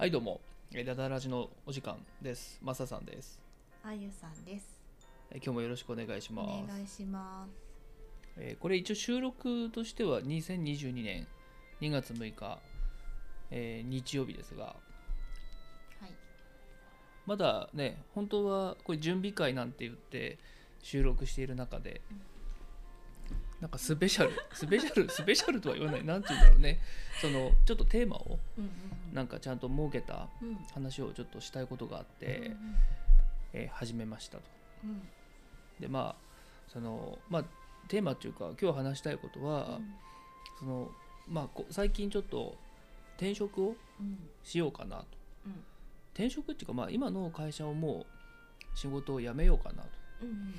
[0.00, 0.40] はいどうも
[0.72, 3.38] えーダダラジのお時間ですマサさんです
[3.84, 4.64] あゆさんです。
[5.30, 7.50] えー今日もよろしくお願いしおます願いします。
[8.38, 11.28] えーこれ一応収録としては2022年
[11.82, 12.58] 2月6日、
[13.50, 14.72] えー日曜日ですがは
[16.06, 16.14] い。
[17.26, 20.38] まだね本当はこれ準備会なんて言って
[20.82, 22.00] 収録している中で
[23.60, 26.04] なんかスペシャル スペシャルスペシャルとは言わない。
[26.04, 26.80] なんて言うんだろうね。
[27.20, 28.38] そのちょっとテーマを
[29.12, 30.28] なんかちゃんと設けた
[30.72, 32.52] 話をちょっとしたいことがあって、
[33.52, 34.44] えー始めましたと。
[34.84, 35.08] うん。
[35.80, 37.44] でまあそのまあ
[37.88, 39.80] テーマっていうか今日話したいことは、
[40.58, 40.90] その
[41.28, 42.56] まあこ最近ちょっと
[43.16, 44.30] 転職をうん。
[44.42, 45.04] しようかなと。
[45.46, 45.64] うん。
[46.14, 48.06] 転職っていうかまあ今の会社をも
[48.74, 49.88] う仕事を辞めようかなと。
[50.22, 50.54] うん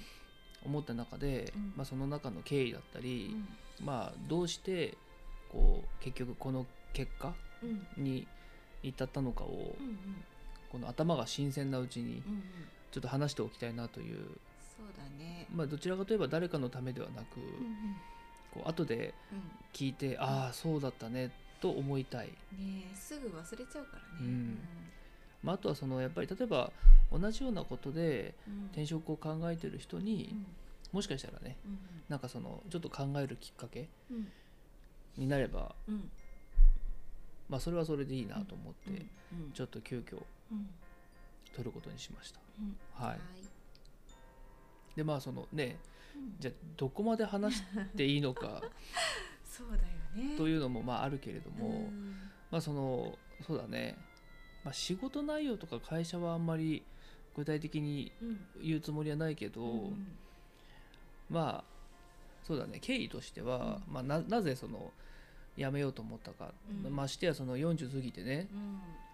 [0.66, 1.74] 思った中で、うん。
[1.76, 3.48] まあ、その中の経緯だったうり、ん。
[3.86, 4.98] まあどうして
[5.52, 8.04] こう結局この結果うん。
[8.04, 8.28] に
[8.84, 9.98] 至ったのかをうんうん。
[10.72, 12.24] この頭が新鮮なうちに。
[12.92, 14.18] ちょっと話しておきたいなという、
[14.78, 15.48] そうだね。
[15.56, 17.96] まあ、どちらかといえば誰かのためではなく、うんうん。
[18.54, 19.14] こう後で
[19.72, 21.32] 聞いて、ああそうだったね
[21.62, 22.66] と思いたい、うん。
[22.66, 24.58] ねえすぐ忘れちゃうからね。
[25.44, 26.72] うんまあ、あとはそのやっぱり例えば
[27.12, 28.66] 同じようなことでうん。
[28.68, 30.46] 転職を考えてる人にうん。
[30.94, 34.28] もしかしたらねうんなんかそのちょっと考えるきっかけうん。
[35.18, 36.10] になれば、うん。
[37.50, 39.06] まあ、それはそれでいいなと思って、
[39.54, 40.70] ちょっと急遽うん。
[41.54, 42.40] 取ることにしました。
[42.60, 42.78] うん。
[42.94, 43.22] はい、い。
[44.96, 45.78] でまあそのね
[46.16, 46.36] うん。
[46.40, 47.64] じゃあどこまで話し
[47.98, 48.62] ていいのか。
[49.44, 49.76] そうだ
[50.24, 50.38] よね。
[50.38, 52.16] というのもまああるけれども、うん。
[52.50, 53.98] まあそのそうだね、
[54.64, 56.84] まあ、仕事内容とか会社はあんまり
[57.36, 58.38] 具体的にうん。
[58.64, 60.06] 言うつもりはないけど、うん
[61.30, 61.64] まあ
[62.44, 62.80] そうだね。
[62.82, 64.92] 経緯としては、まあ、ななぜその
[65.58, 66.52] 辞めようと思ったか、
[66.86, 66.96] うん。
[66.96, 68.48] ましてやその40過ぎてね、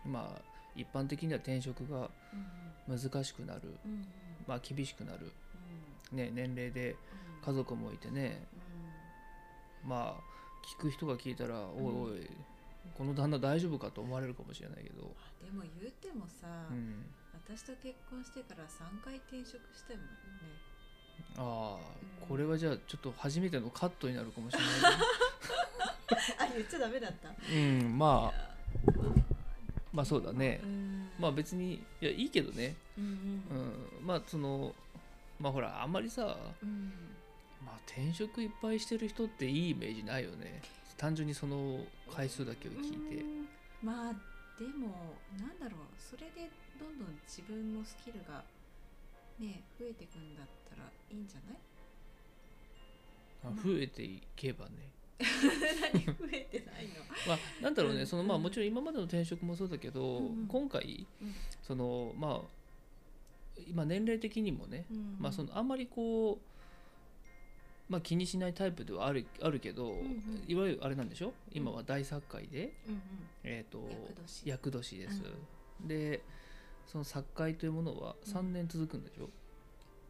[0.05, 0.11] うん。
[0.11, 0.41] まあ
[0.75, 2.09] 一般的には転職が
[2.89, 4.05] うん難しくなる、うんうん。
[4.47, 5.31] まあ、厳しくなる、
[6.11, 6.17] うん。
[6.17, 6.95] ね、年齢で
[7.45, 8.41] 家族もいてね。
[9.85, 12.27] まあ聞く人が聞いたら「おいおい
[12.95, 20.07] この旦那大丈夫か?」と思われるかもしれないけど、あでも言うてもさ、うん、私と結婚してから3回転職したもんね。
[21.37, 21.79] ああ
[22.21, 22.27] うん。
[22.27, 24.69] これはじゃあちょっと初めてのカットになるかもしれない
[26.39, 27.29] あ言っちゃダメだった。
[27.29, 28.57] うんまあ。
[29.93, 30.59] まあそうだね。
[30.63, 31.09] うん。
[31.19, 33.97] まあ別にいやいいけどね、うんうん。
[33.99, 34.75] うん、まあその
[35.39, 36.93] まあほらあんまりさ、うん。
[37.65, 40.61] まあ、転職いっぱいしてる人っていいイメージないよね
[40.97, 41.79] 単純にその
[42.11, 43.23] 回数だけを聞いて。
[43.23, 43.47] うん
[43.83, 44.13] まあ
[44.57, 44.87] でも
[45.39, 46.49] なんだろうそれで
[46.79, 48.43] どんどん自分のスキルが
[49.39, 51.57] ね増えていくんだったらいいんじゃない？
[53.43, 54.71] あ増えていけばね。
[55.93, 56.93] 何増えてないの？
[57.27, 58.43] まあなんだろうねうんそのまあうん。
[58.43, 60.47] もちろん今までの転職もそうだけど、うんうん。
[60.47, 61.33] 今回うん。
[61.61, 65.17] そのまあ今年齢的にもね、うん。
[65.19, 66.56] まあそのあんまりこう、
[67.89, 70.43] まあ、気にしないタイプではあるあるけど、んうん。
[70.47, 71.33] いわゆるあれなんでしょ？
[71.51, 73.01] 今は大作会で、うんうん。
[73.43, 74.49] えー、と厄年。
[74.49, 75.23] 厄年です、
[75.85, 76.21] で
[76.85, 79.29] その作会というものは3年続くんでしょ、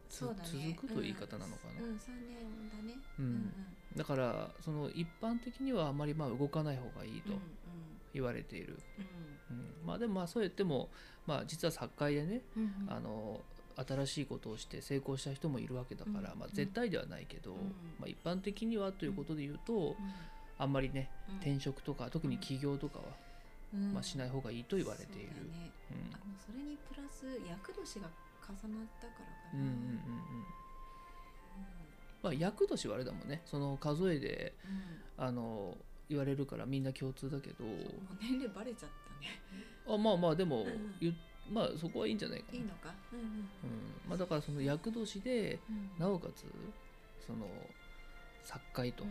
[0.08, 0.74] つそうだね。
[0.76, 2.98] 続くという言い方なのかな、うん、うん、3年だね。
[3.18, 3.52] うん。
[3.96, 7.40] だからその一般的にはあまりまあ動かない方がいいとうん
[8.14, 8.78] 言われている、
[9.50, 9.56] うん。
[9.56, 9.86] うん。
[9.86, 10.88] まあでもまあそう言っても、
[11.26, 12.92] まあ、実は作会でねうんうん。
[12.92, 13.40] あの
[13.86, 17.56] 新しいことをして成功した人もいるわけだから、うんまあ、絶対ではないけど、うん
[17.98, 19.94] まあ、一般的にはということで言うと、うん。
[20.58, 21.36] あんまりねうん。
[21.36, 23.04] 転職とか特に起業とかは、
[23.74, 23.92] うん。
[23.92, 25.28] まあ、しない方がいいと言われている。
[26.12, 28.08] あのそれにプラス厄年が
[28.42, 30.00] 重なったからかな、うんうんうんうん。
[32.22, 33.42] まあ厄年はあれだもんね。
[33.44, 34.54] その数えで
[35.18, 35.24] うん。
[35.24, 35.76] あの
[36.08, 37.64] 言われるからみんな共通だけど。
[38.20, 39.40] 年齢バレちゃったね。
[39.86, 41.12] あまあまあでも、うんゆ
[41.50, 42.92] まあそこはいいんじゃないかな、いいのか？
[43.12, 43.26] うんうん。
[43.26, 43.48] うん。
[44.08, 45.90] まあ、だからその厄年でうん。
[45.98, 46.44] なおかつ
[47.26, 47.46] その
[48.44, 49.10] 作会とうん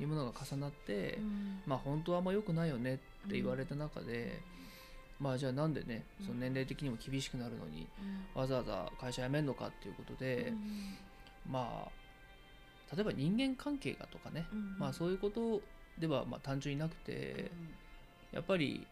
[0.00, 1.62] いうものが重なって、うん。
[1.66, 2.96] まあ本当はあんま良くないよねっ
[3.28, 4.40] て言われた中で、
[5.20, 6.26] まあじゃあなんでねうん。
[6.26, 7.86] その年齢的にも厳しくなるのに
[8.34, 8.40] うん。
[8.40, 10.96] わざわざ会社辞めんのかっていうことで、うん
[11.52, 11.92] まあ
[12.94, 15.62] 例えば人間関係がとかね、うんまあそういうこと
[15.98, 17.50] ではまあ単純になくて、
[18.32, 18.86] やっぱり、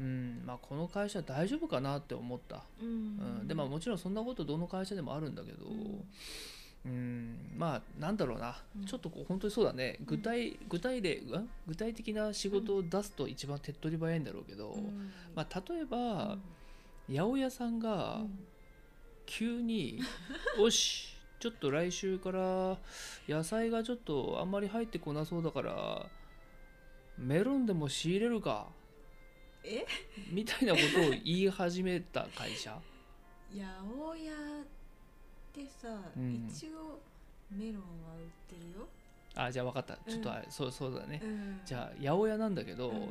[0.00, 2.88] うんまあ、この会社大丈夫かなって思った、うん。
[3.40, 5.66] うんでまあもちろんそんなことどの会社でもあるんだけど、
[6.84, 7.54] うん。
[7.56, 8.84] まあなんだろうな、うん。
[8.86, 9.98] ちょっとこう本当にそうだね。
[10.04, 11.48] 具体具体例ん？
[11.66, 15.12] 具体的な仕事を出すと一番手っ取り早いんだろうけど、うん。
[15.34, 16.38] まあ、例えば、
[17.08, 18.22] 八百屋さんが
[19.26, 20.00] 急に
[20.58, 22.78] 「よしちょっと来週から
[23.28, 26.10] 野菜がちょっとあんまり入ってこなそうだから
[27.18, 28.68] メロンでも仕入れるか
[29.64, 29.86] え？
[30.30, 32.78] みたいなことを言い始めた会社？
[33.54, 34.36] 八百屋っ
[35.52, 36.46] てさ、うん。
[36.48, 37.00] 一応
[37.50, 38.88] メロンは売ってるよ、
[39.36, 39.96] あじゃあ分かった。
[40.10, 42.94] ちょっとあれ、そうそうだね、うん、じゃあ八百屋なんだけど、うん。
[42.94, 43.06] ちょ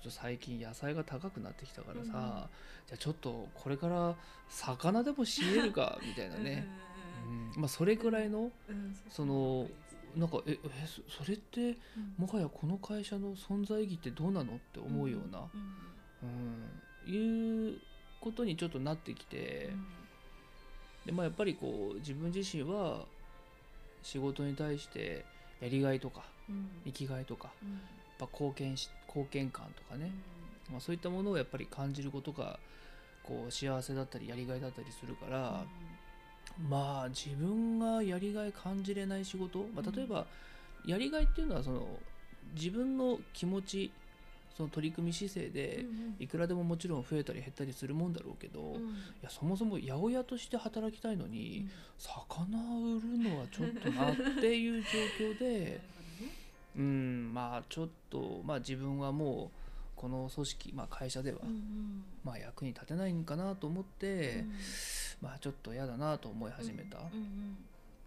[0.00, 2.10] っと最近野菜が高くなってきたからさ、うん。
[2.10, 2.48] じゃ
[2.94, 4.14] あちょっとこれから
[4.48, 6.66] 魚でも仕入れるかみたいなね、
[7.54, 8.46] うんまあそれぐらいのうん。
[8.70, 9.68] うんうんその
[10.16, 10.68] なんかええ
[11.08, 11.60] そそれって
[11.96, 12.14] うん。
[12.18, 14.54] もはやこの会社の存在意義ってどうなの？
[14.54, 15.48] って思うような、
[16.22, 16.28] うん。
[16.28, 17.80] うんいう
[18.20, 19.70] ことにちょっとなってきて、
[21.04, 23.00] でまあ、やっぱりこう自分自身は
[24.02, 25.24] 仕事に対して
[25.60, 26.68] やりがいとかうん。
[26.84, 27.70] 生きがいとかうん。
[27.70, 27.80] やっ
[28.18, 30.12] ぱ貢献し貢献感とかね、
[30.70, 32.60] まあ、そういったものをやっぱり感じることが
[33.24, 35.64] こう幸せだったりやりがいだったりするから、
[36.68, 40.26] まあ自分がやりがい感じれない仕事、まあ、例えば
[40.84, 41.86] やりがいっていうのはその
[42.54, 43.92] 自分の気持ち
[44.56, 46.16] その取り組み姿勢うんでうん。
[46.18, 48.94] いくらでももちろん増えたり減ったりするもんだろうけど、いうん。
[49.22, 51.70] やそもそも八百屋として働きたいのうにん。
[51.98, 52.58] 魚
[52.96, 54.88] 売るのはちょっとなっていう状
[55.18, 55.80] 況で ね。
[56.76, 59.58] うんまあちょっとまあ自分はもう
[59.94, 62.04] この組織、まあ、会社では、うんうん。
[62.24, 64.52] まあ、役に立てないんかなと思って、うん。
[65.28, 67.56] まあちょっと嫌だなと思い始めた、うんうん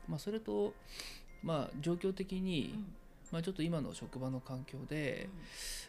[0.10, 0.74] まあ、それと、
[1.42, 2.86] まあ、状況的に、うん。
[3.32, 5.30] まあ、ちょっと今の職場の環境で、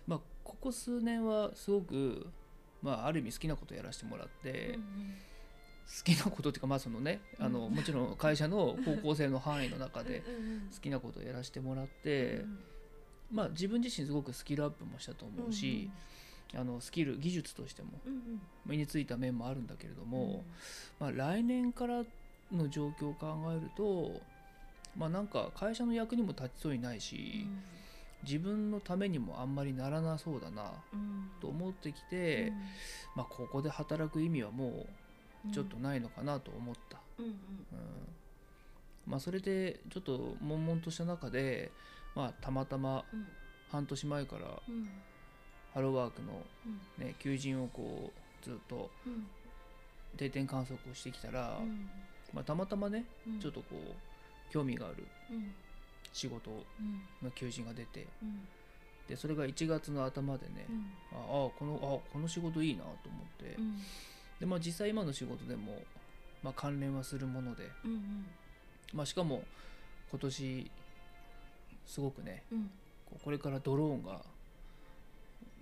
[0.07, 0.21] まあ、
[0.61, 2.27] ここ数年はすごく、
[2.83, 4.85] まあ、ある意味好きなことやらせてもらって、うん
[5.87, 12.59] 好きなことっていうか、まあそのね、あのうんもちろん会社の方向性の範囲の中でうんうん好きなことをやらせてもらって、うん
[13.31, 15.89] まあ、自分自身すごくスキルアップもしたと思うし、
[16.55, 18.21] あのスキル技術としてもうんうん。
[18.67, 20.45] 身についた面もあるんだけれども、
[20.99, 22.03] まあ、来年から
[22.53, 24.21] の状況を考えると、
[24.97, 27.47] まあ、なんか会社の役にも立ちそうにないし、
[28.27, 31.31] 自分のためにもあんまりならなそうだなうん。
[31.41, 32.53] と思ってきて、
[33.15, 34.87] まあ、ここで働く意味はも
[35.49, 36.99] うちょっとないのかなと思った。
[37.19, 37.33] うんうん。
[37.33, 37.39] うん。
[39.07, 41.71] まあ、それでちょっと悶々とした中で、
[42.15, 43.27] まあ、たまたまうん。
[43.71, 44.89] 半年前からうん。
[45.75, 46.45] ハローワークの、
[46.99, 47.07] うん。
[47.07, 48.13] ね、求人をこ
[48.43, 49.27] うずっとうん。
[50.17, 51.89] 定点観測をしてきたら、うん。
[52.33, 53.41] まあ、たまたまねうん。
[53.41, 53.95] ちょっとこ
[54.51, 55.07] う興味がある。
[55.31, 55.55] うん
[56.17, 57.03] 仕事うん。
[57.23, 58.49] の求人が出てうん。
[59.09, 60.87] でそれが1月の頭でね、うん。
[61.13, 63.79] ああこのあこの仕事いいなと思って、うん。
[64.41, 65.83] でまあ、実際今の仕事でも、
[66.43, 68.27] まあ、関連はするもので、うん
[68.93, 69.43] まあ、しかも
[70.11, 70.71] 今年
[71.87, 72.43] すごくね
[73.25, 74.21] これからドローンが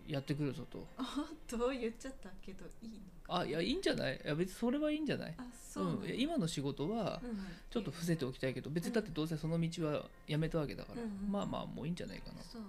[0.06, 0.87] やってくるぞと。
[0.99, 2.97] あどう言っちゃったけどいいの
[3.27, 3.41] か。
[3.41, 4.21] あいやいいんじゃない？
[4.23, 5.35] いや別にそれはいいんじゃない？
[5.39, 7.39] あそうなんん、だいや今の仕事はうん
[7.71, 11.33] ちょっと伏せておきたいけど別にだってどうせその道はやめたわけだから、うんうん。
[11.33, 12.62] まあまあもういいんじゃないかな、そう。
[12.62, 12.69] ま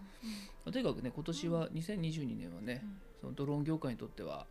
[0.68, 2.98] あとにかくね今年は2022年はね、うん。
[3.22, 4.46] そのドローン業界にとっては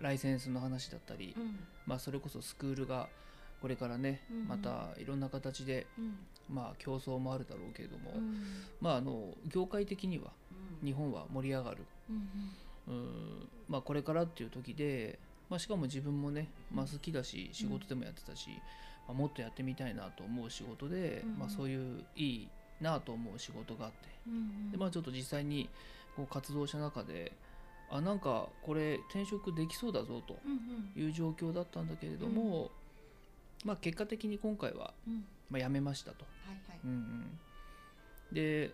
[0.00, 1.58] ライセンスの話だったり、うん。
[1.86, 3.08] まあ、それこそスクールが
[3.60, 4.48] これからね、うんうん。
[4.48, 6.14] またいろんな形で、うん。
[6.48, 8.42] まあ、競争もあるだろうけれども、うん。
[8.80, 10.30] まああの業界的にはうん
[10.84, 11.78] 日本は盛り上がる、
[12.08, 12.28] うん
[12.88, 13.48] うん。
[13.68, 15.18] まあ、これからっていう時で、
[15.48, 18.50] まあ、しかも自分もね、まあ、好きだし仕事でもやってたし、
[19.06, 21.38] まあ、もっとやってみたいなと思う仕事で、うん。
[21.38, 22.48] まあ、そういういい
[22.80, 23.96] なと思う仕事があって。
[24.26, 25.68] うんで、まあ、ちょっと実際に
[26.16, 27.32] こう活動した中で
[27.90, 30.38] あなんかこれ転職できそうだぞと
[30.98, 32.70] いう状況だったんだけれども、
[33.64, 35.24] まあ、結果的に今回は、うん。
[35.50, 36.24] まあ、辞めましたと。
[36.46, 36.80] はいはい。
[36.84, 37.38] うんうん、
[38.32, 38.72] で、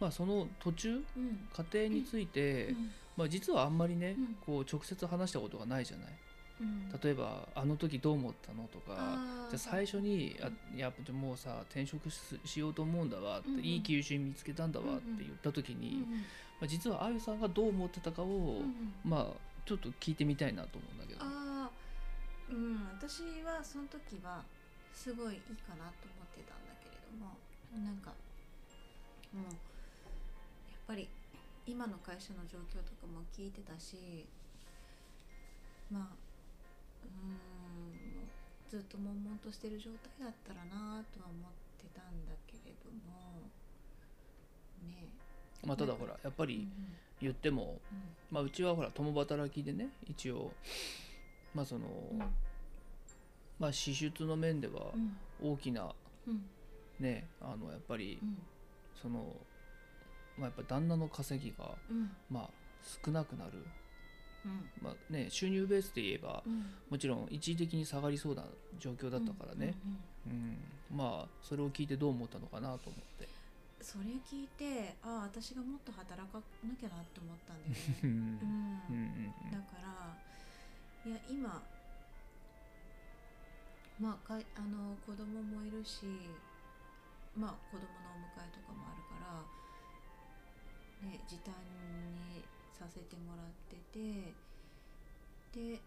[0.00, 1.48] まあ、その途中うん。
[1.52, 2.90] 過程について、うん。
[3.16, 4.34] まあ、実はあんまりね、うん。
[4.46, 6.12] こう直接話したことがないじゃない。
[6.60, 6.88] うん。
[7.02, 10.46] 例えば「あの時どう思ったの?」とかじゃあ最初に「うん。
[10.46, 13.64] あやっぱもうさ転職ししようと思うんだわ」って、うんうん。
[13.64, 16.18] いい求人見つけたんだわ」って言った時に、うんうん。
[16.20, 16.24] ま
[16.62, 18.94] あ、実はあゆさんがどう思ってたかを、うんうん。
[19.04, 21.20] まあちょっと聞いてみたいなと思うんだけど。
[21.22, 21.70] ああ
[22.50, 22.86] うん。
[22.98, 24.44] 私はその時は
[24.92, 27.36] すごいいいかなと思ってたんだけれども
[27.84, 28.12] なんか
[29.32, 29.69] もう
[30.90, 31.08] ぱり
[31.66, 34.26] 今の会社の状況とかも聞いてたし
[35.88, 36.16] まあ
[37.04, 38.28] うん
[38.68, 43.50] ずっと悶々としてる状態だったらなとは思ってたんだけれども
[44.82, 45.14] ね
[45.64, 46.66] まあ、ただほらやっぱえ、り
[47.20, 47.98] 言っても、うん。
[48.30, 50.50] まあ、うちはほら共働きでね一応
[51.54, 52.20] まあその、うん。
[53.58, 55.16] まあ支出の面ではうん。
[55.38, 55.92] 大きな
[56.26, 56.40] うん。
[56.98, 58.36] ねあのやっぱりうん。
[59.00, 59.34] その、
[60.40, 62.10] まあ、やっぱ旦那の稼ぎがうん。
[62.30, 62.50] まあ
[63.04, 63.52] 少なくなる、
[64.46, 64.70] うん。
[64.82, 66.64] まあね、収入ベースで言えばうん。
[66.88, 68.44] もちろん一時的に下がりそうな
[68.78, 69.74] 状況だったからね、
[70.26, 70.56] うん
[70.96, 73.24] まあそれを聞いてどう思ったのかなと思って。
[73.24, 78.00] うそれ聞いてああ私がもっと働かなきゃなって思ったんだよね。
[78.90, 79.52] うん。
[79.52, 81.62] だからいや今
[84.00, 86.04] まあかいあの子供もいるし
[87.36, 89.44] まあ子供のお迎えとかもあるから、
[91.00, 91.54] ね、時短
[92.28, 92.44] に
[92.76, 94.32] させてもらってて
[95.52, 95.80] で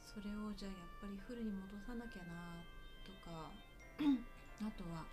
[0.00, 2.60] それをじゃあやっぱりフルに戻さなきゃな
[3.04, 3.52] とか
[4.64, 5.04] あとは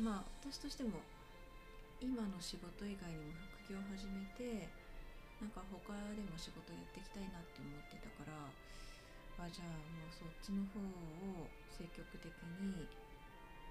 [0.00, 1.00] まあ私としても
[2.00, 4.68] 今の仕事以外にも副業を始めて
[5.40, 8.32] なんか他でも仕事やっていきたいなって思ってたから
[9.42, 12.30] あじゃあもうそっちの方を積極的
[12.62, 12.86] に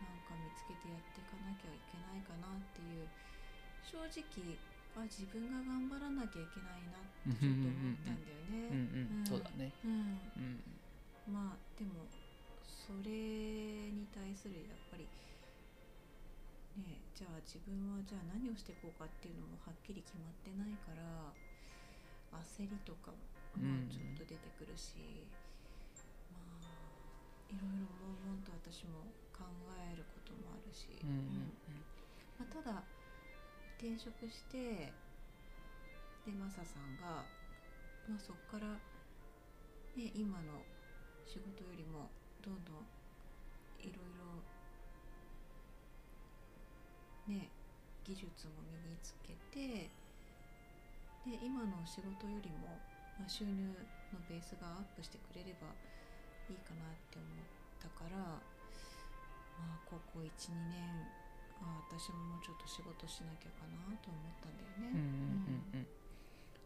[0.04, 3.08] なんか見つけてやっていかなきゃいけないかなっていう
[3.84, 4.58] 正直
[4.96, 9.24] あ自分が頑張らなきゃいけないなってちょっと思ったんだよね。
[9.24, 10.20] そうだねうん
[11.32, 12.10] まあでも
[12.66, 15.08] それに対するやっぱり
[16.82, 21.32] ねじゃあ自分はじゃあ何をしていこうかっていうのもはっきり決まってないから
[22.44, 23.16] 焦りとか
[23.56, 25.28] もちょっと出てくるし、
[26.32, 26.82] まあ
[27.52, 29.44] いろいろ悶々と私も考
[29.84, 31.84] えることもあるし、うんうん
[32.40, 32.84] まあ、ただ
[33.82, 34.94] 転職して
[36.22, 37.26] でマサさんが、
[38.06, 38.78] まあ、そこから、
[39.98, 40.62] ね、今の
[41.26, 42.14] 仕事よりも
[42.46, 42.86] どんどん
[43.82, 44.38] いろいろ
[47.34, 47.50] ね
[48.06, 49.90] 技術も身につけて
[51.26, 52.78] で今の仕事よりも、
[53.18, 53.66] まあ、収入
[54.14, 55.74] のベースがアップしてくれれば
[56.46, 57.34] いいかなって思っ
[57.82, 58.38] たから
[59.58, 61.21] まあここ12年
[61.62, 64.92] あ私ももうちょっと仕事しなきゃかなと思ったんだよね。
[64.94, 65.88] うんうんうんうん。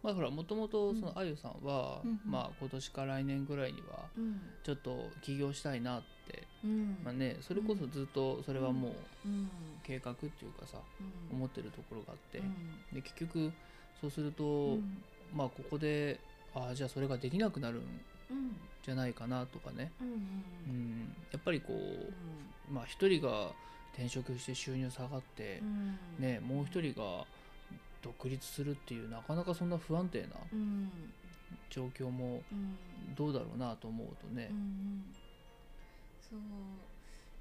[0.03, 2.31] まあほらもともとそのあゆさんは、うんうん。
[2.31, 4.41] まあ今年か来年ぐらいにはうん。
[4.63, 6.97] ちょっと起業したいなって、うん。
[7.03, 9.49] まあねそれこそずっとそれはもううん。
[9.83, 10.77] 計画っていうかさ
[11.31, 11.37] うん。
[11.37, 12.53] 思ってるところがあって、うん。
[12.93, 13.51] で結局
[13.99, 15.03] そうすると、うん。
[15.35, 16.19] まあここで
[16.53, 18.55] ああじゃあそれができなくなるんうん。
[18.83, 20.19] じゃないかなとかね、うんううん。
[21.01, 23.51] ん、やっぱりこうまあ一人が
[23.95, 25.97] 転職して収入下がってう、ん。
[26.21, 27.25] ねもう一人が
[28.01, 31.13] 独立するっていうなかなかそんな不安定なうん。
[31.69, 33.15] 状況もうん。
[33.15, 34.49] どうだろうなと思うとね。
[34.49, 35.15] うんうん。
[36.19, 36.39] そう。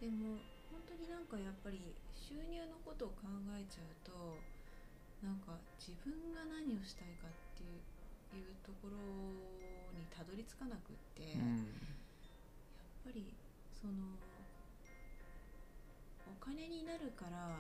[0.01, 3.27] でも本当になんかやっぱり収入のことを考
[3.59, 4.45] えちゃうと
[5.23, 7.83] なんか自分が何をしたいかっていう
[8.37, 11.67] いうところにたどり着かなくって、やっうん
[13.05, 13.37] ぱり
[13.71, 14.24] そのお
[16.45, 17.57] 金になるから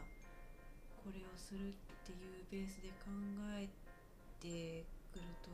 [1.00, 1.72] これをするっ
[2.04, 3.08] ていうベースで考
[3.56, 3.68] え
[4.40, 5.48] てくると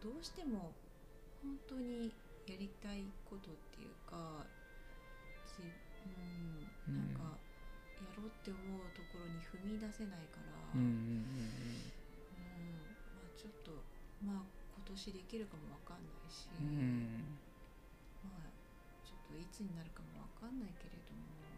[0.00, 0.72] どうしても
[1.44, 2.08] 本当に
[2.48, 4.46] やりたいことっていうか
[5.44, 7.36] じ、うん、なんか
[8.00, 11.28] やろうって思うところに踏み出せないから、うん
[13.12, 13.76] まあ、ちょっと
[14.24, 17.38] まあ今年できるかもわかんないし、うんうん。
[18.24, 18.50] まあ
[19.04, 21.01] ちょっといつになるかもわかんないけれ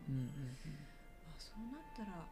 [0.06, 0.20] ども、
[0.64, 0.88] うん
[1.26, 2.28] まあ、そうなったら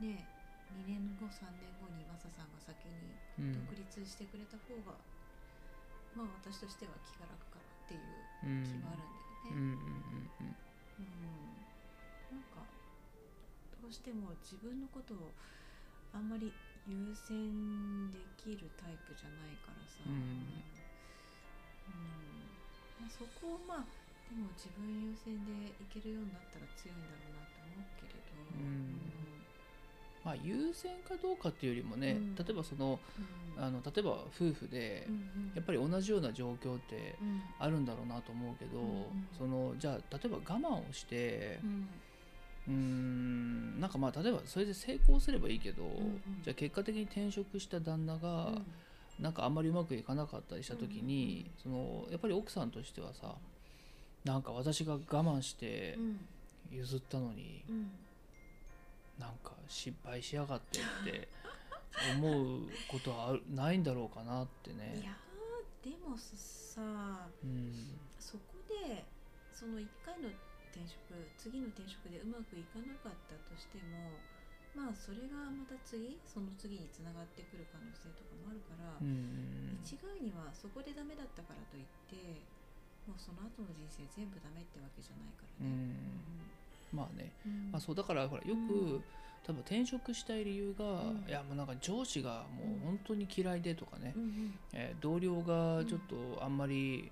[0.00, 0.28] ね
[0.70, 4.92] 2年後3年後にマサさんが先にうん独立してくれた方が、
[6.14, 10.30] まあ私としては気が楽かなっていううん気はあるんだようんね。
[10.98, 11.66] うんうん
[12.30, 12.64] なんか
[13.80, 15.34] どうしても自分のことを
[16.12, 16.54] あんまり
[16.86, 20.12] 優先できるタイプじゃないからさ、うん。
[21.88, 22.58] うん。
[22.98, 23.86] まあ、そこをまあ
[24.34, 28.96] でも自分優先でいけるようになったら強いんだろうなと思うけれど、うん。
[30.24, 32.34] まあ優先かどうかっていうよりもね、うん。
[32.34, 32.98] 例えばその
[33.56, 33.62] うん。
[33.62, 35.52] あの例えば夫婦でうんうん。
[35.54, 37.42] やっぱり同じような状況ってうん。
[37.58, 39.28] あるんだろうなと思うけど、うんうん。
[39.36, 41.60] そのじゃあ例えば我慢をして
[42.66, 43.80] うん。
[43.80, 46.20] なんかまあ例えばそれで成功すればいいけど、んうん。
[46.42, 48.64] じゃあ結果的に転職した旦那が、うん。
[49.20, 53.34] なんかあんまりうまくいかなかったりした時に、そのやっぱり奥さんとしてはさ
[54.24, 56.20] なんか私が我慢してうん。
[56.70, 57.90] 譲ったのに、うん。
[59.18, 61.28] なんか失敗しやがってって
[62.16, 62.24] 思
[62.56, 65.02] うことはないんだろうかなっていね。
[65.04, 67.98] やーでもさうん。
[68.18, 68.56] そこ
[68.88, 69.04] で
[69.52, 70.28] その1回の
[70.72, 74.16] 転職次の転職でうまくいかなかったとしても
[74.72, 79.76] まあそれがまた次その次につながってくる可能性とかもあるから、うん。
[79.84, 82.40] 一概にはそこでダメだったからといって
[83.06, 85.72] もうその後の人生全部ダメってわけじゃないからね。
[86.92, 87.70] まあね、うん。
[87.72, 89.04] まあ、そうだからほらよく、うん。
[89.44, 91.24] 多分転職したい理由が、うん。
[91.26, 94.22] いやもうなんか上司がもう本当に嫌いでとかね、うん。
[94.22, 97.10] うんえー同僚がちょっとあんまり、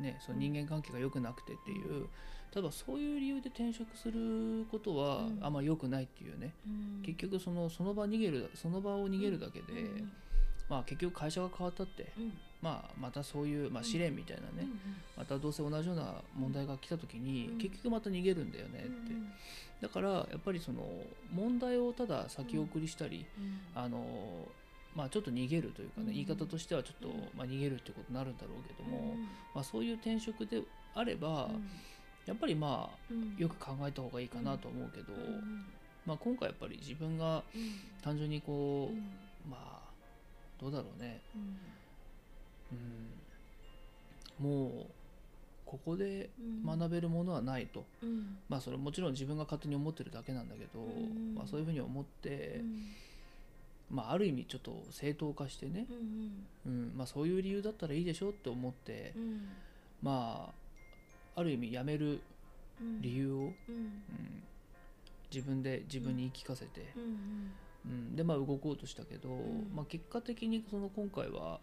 [0.00, 2.08] ね、その人間関係が良くなくてっていう
[2.54, 5.38] 例えばそういう理由で転職することはうん。
[5.40, 7.02] あんま良くないっていうね、うん。
[7.02, 10.12] 結局そのその場逃げるその場を逃げるだけで、うん
[10.68, 12.32] まあ結局会社が変わったって、うん。
[12.62, 14.66] まあ、またそういう、まあ、試練みたいなね、
[15.18, 17.58] またどうせ同じような問題が来た時に、うん。
[17.58, 19.12] 結局また逃げるんだよねって、
[19.82, 20.82] だからやっぱりその
[21.30, 23.26] 問題をただ先送りしたり、
[23.74, 24.02] あの
[24.96, 27.14] まあちょっと逃げるというかね、うん言い方としてはちょっと、うん。
[27.36, 29.14] まあ、逃げるってことになるんだろうけども、
[29.54, 30.62] まあ、そういう転職で
[30.94, 31.50] あれば、
[32.24, 35.12] やっぱりまあよく考えた方がいいかなと思うけど、
[36.06, 37.42] まあ、今回やっぱり自分が
[38.02, 39.83] 単純にこう、まあ
[40.60, 41.20] どうだろうね、
[44.40, 44.86] うん、もう
[45.66, 46.30] ここで
[46.64, 47.84] 学べるものはないと、
[48.48, 51.34] まあそれもちろん自分が勝手に思ってるだけなんだけど、うん。
[51.34, 52.60] まあ、そういうふうに思って、
[53.90, 55.86] まあ、ある意味ちょっと正当化してね、
[56.66, 59.12] うんまあ、そういう理由だったらいいでしょって思って、
[60.02, 60.52] ま
[61.34, 62.20] あある意味やめる
[63.00, 63.52] 理由を、うん、
[65.32, 67.50] 自分で自分に言い聞かせて、うん、
[68.14, 69.70] でまあ動こうとしたけど、ん。
[69.74, 71.60] まあ、結果的にその今回は、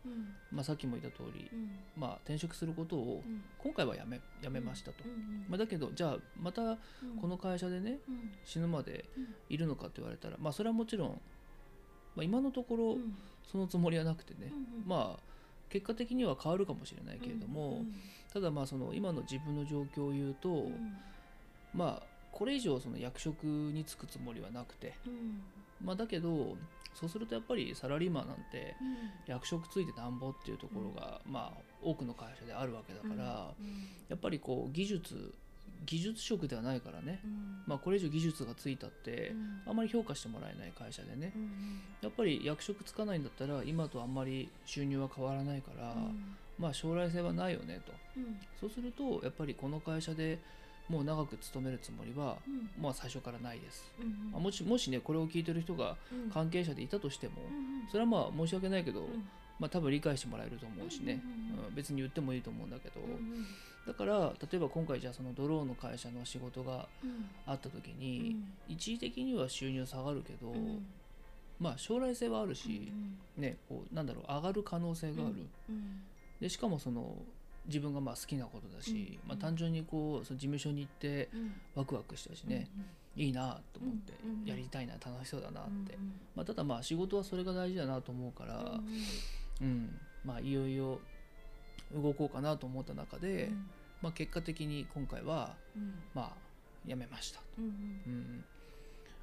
[0.52, 1.50] まあ、さっきも言った通り、
[1.98, 3.24] まあ、転職することを
[3.58, 5.04] 今回はやめやめましたと、
[5.50, 6.78] まあ、だけどじゃあまた
[7.20, 8.00] この会社でね
[8.46, 9.06] 死ぬまで
[9.50, 11.10] いるのかって言われたら、まあ、それはもちろん、
[12.16, 12.98] まあ、今のところ
[13.52, 14.52] そのつもりはなくてね、
[14.86, 15.32] まあ
[15.70, 17.86] 結果的には変わるかもしれないけれども、
[18.34, 20.68] ただまあその今の自分の状況を言うと、
[21.74, 24.94] まあこれ以上その役職に就くつもりはなくて、
[25.84, 26.58] まあ、だけど
[26.94, 28.76] そうするとやっぱりサラリーマンなんて
[29.26, 33.52] 役職ついてなんぼっていうところが、まあ多くの会社であるわけだから、
[34.10, 35.34] やっぱりこう技術
[35.86, 37.22] 技術職ではないからね、
[37.66, 39.34] まあ、これ以上技術がついたって、
[39.66, 41.34] あんまり評価してもらえない会社でね、
[42.02, 45.96] やっぱり役職つかないんだったら今とあんまり収入は変わらないから、
[46.60, 47.94] まあ将来性はないよねと。
[48.60, 50.38] そうするとやっぱりこの会社で
[50.92, 52.38] もう長く勤めるつもりは、
[52.80, 53.90] まあ最初からないです、
[54.32, 55.96] まあもしもしねこれを聞いてる人が
[56.34, 57.36] 関係者でいたとしても、
[57.90, 59.08] それはまあ申し訳ないけど、
[59.58, 61.24] まあ多分理解してもらえると思うしね、
[61.70, 63.00] うん別に言ってもいいと思うんだけど、
[63.88, 66.88] だから例えば今回じゃあそのドローンの会社の仕事が
[67.46, 68.36] あった時に、
[68.68, 70.54] 一時的には収入下がるけど、
[71.60, 72.92] まあ将来性はあるし、
[73.38, 75.48] ねこうなんだろう上がる可能性がある、
[76.42, 77.16] でしかもその
[77.72, 81.30] 自分がまあ好きなことだし、うんまあ、単純にこうその事務所に行って
[81.74, 82.68] ワクワクしたしね、
[83.16, 85.98] いいなと思って、うんやりたいな楽しそうだなって、
[86.36, 88.80] まあ、ただまあ仕事はそれが大事だなと思うから、
[89.62, 91.00] うんまあいよいよ
[91.94, 93.52] 動こうかなと思った中で、
[94.02, 95.56] まあ、結果的に今回は
[96.14, 96.32] まあ
[96.86, 98.44] やめましたと、うん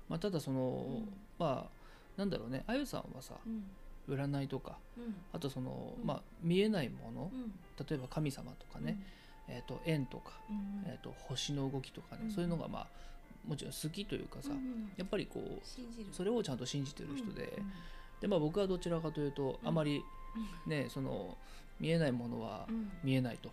[0.08, 1.02] まあ、ただその、
[1.38, 1.78] まあ
[2.18, 3.34] なんだろうねあゆさんはさ
[4.08, 4.78] 占いとか
[5.32, 6.06] あとその、うん。
[6.06, 7.30] まあ、見えないもの
[7.88, 8.98] 例えば神様とかね、
[9.48, 10.32] えー、と縁とか、
[10.86, 12.30] えー、と星の動きとかね、うん。
[12.30, 12.86] そういうのがまあ
[13.46, 14.50] もちろん好きというかさ、
[14.96, 17.62] やっぱりこうそれをちゃんと信じてる人で、
[18.20, 19.68] でまあ、僕はどちらかというとうん。
[19.68, 20.02] あまり
[20.66, 21.36] ね、その
[21.80, 22.66] 見えないものは
[23.02, 23.50] 見えないと、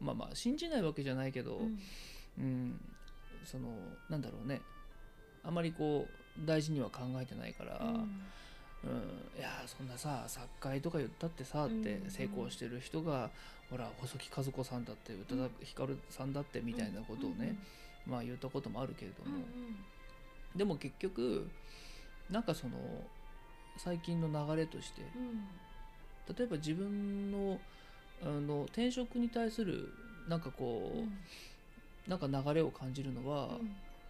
[0.00, 1.60] まあまあ信じないわけじゃないけど、
[2.38, 2.80] うん。
[3.44, 3.68] その
[4.08, 4.62] なんだろうね
[5.42, 6.06] あまりこ
[6.42, 8.00] う大事には考えてないから、うん。
[9.38, 12.10] いやそんなさ作家とか言ったってさってうん。
[12.10, 13.30] 成功してる人が、
[13.70, 17.56] ほら細木和子さんだって宇多田ヒカルさんだってみたいなことをね、
[18.06, 19.38] まあ言ったこともあるけれども、
[20.54, 21.48] でも結局
[22.30, 22.76] なんかその
[23.76, 25.02] 最近の流れとして
[26.36, 27.58] 例えば自分の
[28.22, 29.92] あの転職に対する
[30.28, 30.92] なんかこ
[32.06, 33.58] う、なんか流れを感じるのは、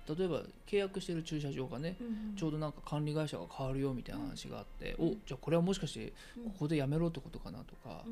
[0.07, 1.97] 例えば契約してる駐車場がね、
[2.37, 5.09] ちょうどなんか管理会社が変わるよみたいな話があって、うん。
[5.09, 8.05] おじゃあこれはもしかしてここでやめろってことかなとか、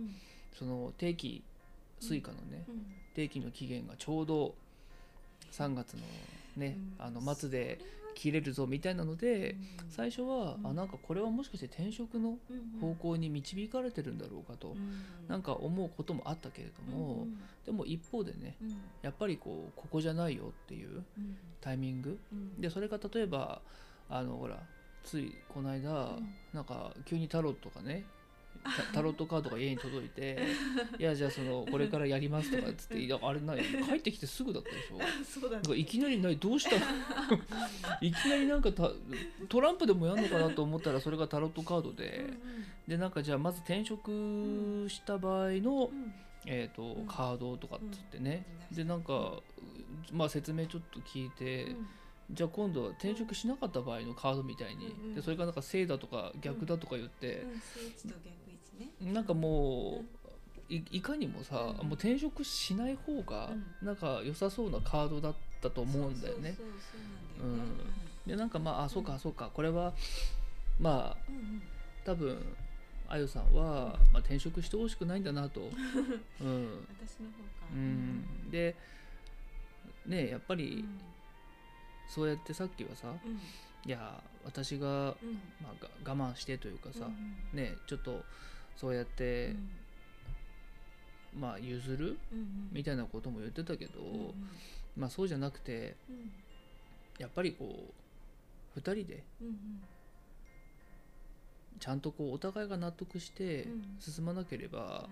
[0.59, 1.43] その定期
[2.01, 2.65] Suica のね、
[3.15, 4.55] 定期の期限がちょうど
[5.53, 6.01] 3月の
[6.57, 7.07] ね、うん。
[7.07, 7.79] あの末で
[8.15, 9.57] 切れるぞみたいなので、
[9.89, 12.37] 最初は、あなんかこれはもしかして転職の
[12.81, 14.77] 方向に導かれてるんだろうかと、
[15.29, 17.27] なんか思うこともあったけれども、
[17.65, 18.57] でも一方でね
[19.03, 21.03] やっぱりこうここじゃないよっていう
[21.61, 22.19] タイミング。
[22.59, 23.61] でそれが例えば
[24.09, 24.59] あのほら
[25.05, 26.35] ついこの間、ん。
[26.53, 28.05] なんか急にタロットがね
[28.65, 30.39] タタロットカードが家に届いて
[30.99, 35.01] 「いやじゃあそのこれからやります」とかっつっていやあれ何帰ってきてすぐだったでしょ。
[35.25, 36.83] そうだなんかいきなり何どうしたの？
[38.01, 38.91] いきなりなんかた
[39.49, 42.25] トランプでもやんのかなと思ったらそれがタロットカードで、
[42.87, 45.91] でなんかじゃあまず転職した場合の、
[46.47, 47.07] えー、とうん。
[47.07, 49.41] カードとかっつってね、でなんか、
[50.13, 51.75] まあ、説明ちょっと聞いて、
[52.31, 55.15] じゃあ今度は転職しなかった場合のカードみたいに、うんうん。
[55.15, 59.13] でそれがなんか正だとか逆だとか言って、数値と逆位置ね。
[59.13, 60.03] なんかも
[60.71, 61.89] ういいかにもさ、うん。
[61.89, 63.87] もう転職しない方がうん。
[63.87, 66.57] なんか良さそうなカードだったと思うんだよね。
[68.27, 69.93] でなんかまああそううんかそうかこれは
[70.81, 71.63] まあうんうん。
[72.05, 72.39] 多分
[73.09, 75.61] あゆさんは、まあ、転職してほしくないんだなと。
[76.41, 76.87] うん。
[77.07, 77.67] 私の方か。
[77.73, 78.75] うん、で
[80.07, 80.61] ねやっぱうん。
[80.61, 80.85] り
[82.13, 83.39] そうやってさっきはさうん。
[83.85, 85.39] いや私が、うん。
[85.63, 87.59] まあ、が我慢してというかさ、うん。
[87.59, 88.27] ねちょっと
[88.77, 89.71] そうやっうて、ん。
[91.41, 92.19] まあ譲る
[92.71, 94.35] みたいなことも言ってたけど、
[94.95, 96.31] まあそうじゃなくてうん。
[97.19, 97.95] やっぱりこ
[98.77, 99.25] う2人で
[101.81, 103.83] ちゃんとこうお互いが納得してうん。
[103.99, 105.09] 進まなければ、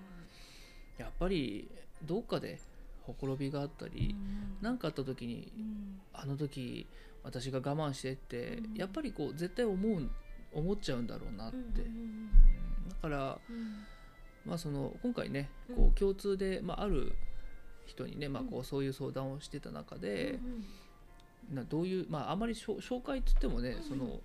[0.98, 1.70] やっぱり
[2.02, 2.58] どっかで
[3.02, 4.14] ほころびがあったり
[4.60, 6.00] 何、かあった時にうん。
[6.12, 6.86] あの時
[7.22, 8.74] 私が我慢してって、うん。
[8.74, 10.10] やっぱりこう絶対思う
[10.52, 12.30] 思っちゃうんだろうなって、うんうんうん
[12.88, 13.84] だから、うん。
[14.44, 15.76] まあ、その今回ねうん。
[15.76, 17.12] こう共通で、まあ、ある
[17.86, 20.38] 人にね、まあ、こううそういう相談をしてた中うんで
[21.50, 21.56] う、ん。
[21.56, 23.82] などういうまああまり紹介っつってもね、うん。
[23.82, 24.20] その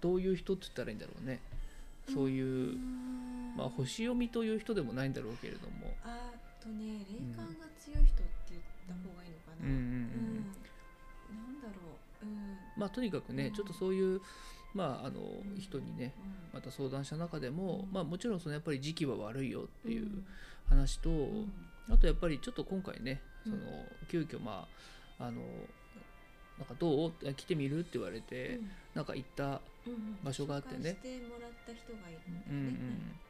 [0.00, 1.40] どういう人って言ったらいいんだろうね。
[2.12, 3.54] そういう、ん。
[3.56, 6.33] まあ、星読みという人でもないんだろうけれども、あ
[6.64, 9.68] とね霊感が強い人って言った方がいいのかな。
[9.68, 10.46] うんうん
[11.28, 12.26] なんだろう。
[12.26, 12.56] うん。
[12.76, 13.52] まあとにかくね、うん。
[13.52, 14.20] ちょっとそういう、
[14.72, 15.60] まあ、あのうん。
[15.60, 16.14] 人にね
[16.52, 16.60] うん。
[16.60, 17.92] また相談した中でも、うん。
[17.92, 20.26] まあ、もちろんそのやっぱり時期は悪いよっていううん。
[20.68, 21.52] 話と、うん。
[21.90, 23.52] あとやっぱりちょっと今回ねうん。
[23.52, 23.64] その
[24.10, 24.66] 急遽ま
[25.18, 25.42] ああの
[26.58, 27.12] なんかどう？
[27.34, 27.80] 来てみる？
[27.80, 28.60] って言われて、
[28.94, 29.60] なんか行った、
[30.22, 30.90] 場所があってね。
[30.90, 32.64] してもらった人がいるうんうんん。
[32.64, 33.23] だよね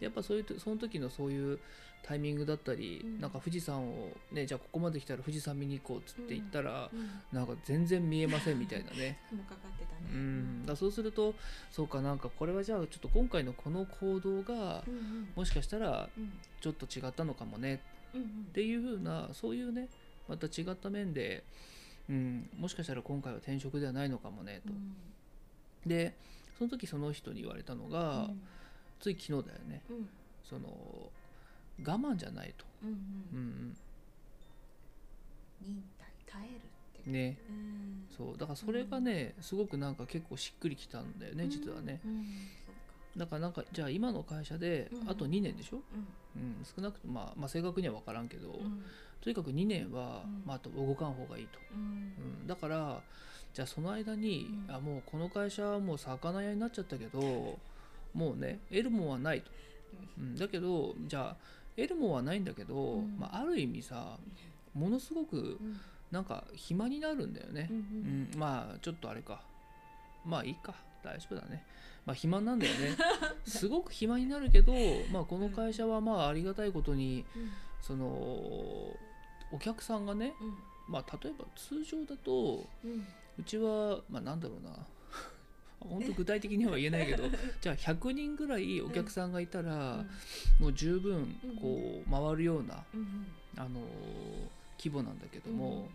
[0.00, 1.58] やっぱそういうとその時のそういう
[2.02, 3.20] タイミングだったり、うん。
[3.20, 7.00] なんか富士山をねじゃあここまで来たら富士山見に行こうっつって行ったら、うん。
[7.00, 7.10] うん。
[7.32, 9.18] なんか全然見えませんみたいなね。
[9.30, 10.00] 雲かかってたね。
[10.12, 11.34] うん、だそうすると
[11.70, 15.28] そうかなんかこれはじゃあちょっと今回のこの行動がうんうん。
[15.36, 16.32] もしかしたらうん。
[16.60, 17.80] ちょっと違ったのかもね
[18.14, 18.28] うんうん。
[18.28, 19.88] っていう風なそういうね
[20.28, 21.44] また違った面で、
[22.08, 24.72] うん、もしかしたら今回は転職ではないのかもねと。
[25.88, 26.14] で
[26.58, 28.42] その時その人に言われたのが、うん
[29.00, 29.82] つい昨日だよね。
[29.90, 30.08] うん。
[30.44, 32.64] その我慢じゃないと。
[32.82, 32.92] うんう
[33.32, 33.76] うんん。
[35.62, 37.38] 忍耐耐えるってうん、ね。
[37.48, 38.06] うん。
[38.16, 38.38] そう。
[38.38, 42.00] だからそれがね、すごくなんか結構しっくりきたんだよね実はね。
[43.16, 45.10] だからなんかじゃあ今の会社でうん。
[45.10, 45.82] あと2年でしょ、
[46.36, 46.42] うん。
[46.42, 48.84] うん、少なくとも、まあ、まあ正確には分からんけど、うん。
[49.20, 50.42] とにかく2年は、うん。
[50.46, 52.12] まあ、あと動かん方がいいと、うん。
[52.40, 53.02] うん、だから
[53.52, 54.74] じゃあその間に、うん。
[54.74, 57.58] あもうこの会社はもう魚屋になっちゃったけど
[58.14, 59.50] もうね得るもんはないと、
[60.18, 61.36] うん、だけどじゃあ
[61.76, 63.16] 得るもんはないんだけど、うん。
[63.18, 64.18] まあ、ある意味さ
[64.74, 65.80] ものすごくうん。
[66.10, 67.68] なんか暇になるんだよね。
[67.70, 67.76] う、ん。
[67.76, 67.80] う
[68.36, 69.40] んまあちょっとあれか。
[70.24, 70.74] まあいいか。
[71.02, 71.62] 大丈夫だね。
[72.04, 72.96] まあ暇なんだよね。
[73.46, 74.74] すごく暇になるけど、
[75.12, 77.50] まあ、この会社はまあありがたいことにうん。
[77.80, 80.92] そのお客さんがね、うん。
[80.92, 83.06] まあ、例えば通常だとうん。
[83.38, 84.70] うちはまあなんだろうな
[85.88, 87.24] 本当具体的には言えないけど
[87.60, 90.04] じゃあ100人ぐらいお客さんがいたら、
[90.58, 93.26] もう十分こう回るような、うんうん。
[93.56, 93.80] あの
[94.78, 95.88] 規模なんだけども、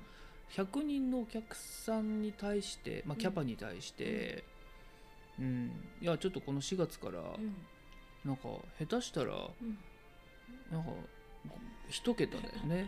[0.51, 3.19] 100人のお客さんに対して、まあ、うん。
[3.19, 4.43] キャパに対して、
[5.39, 5.71] うん。
[6.01, 7.55] いやちょっとこの4月からうん。
[8.25, 9.77] なんか下手したらうん。
[10.71, 10.89] なんか
[11.89, 12.87] 一桁だよね。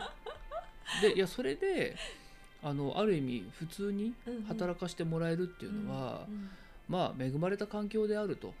[1.00, 1.96] でいやそれで
[2.62, 4.42] あのある意味普通にうんうん。
[4.44, 6.50] 働かしてもらえるっていうのは、うんうん
[6.88, 8.54] まあ恵まれた環境であると、ね。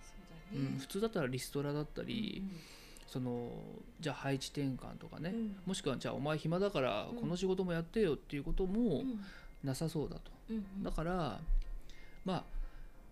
[0.54, 2.42] うん、普通だったらリストラだったり、
[3.06, 3.50] その
[4.00, 5.36] じゃあ配置転換とかね、うん。
[5.36, 7.20] うんもしくはじゃあお前暇だからうん。
[7.20, 9.20] この仕事もやってよっていうこともうん。
[9.64, 10.82] なさそうだと、うんうん。
[10.84, 11.40] だから
[12.24, 12.44] まあ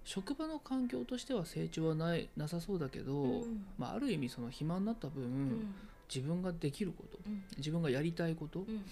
[0.05, 3.67] 職場の環境としては成長はないなさそうだけど、うん。
[3.79, 5.75] まあ、ある意味その暇になった分、うん。
[6.15, 7.43] 自分ができることうん。
[7.57, 8.85] 自分がやりたいこと、うん。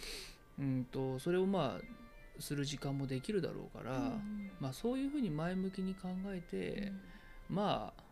[0.59, 2.04] うんとそれをまあ
[2.41, 6.93] する時間もできるだろうから、うんまあ、そういうふうに前向きに考えて、
[7.49, 8.03] まあ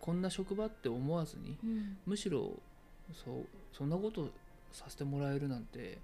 [0.00, 1.96] こんな職場って思わずにうん。
[2.06, 2.58] むしろ
[3.24, 4.30] そうそんなこと
[4.72, 5.98] させてもらえるなんて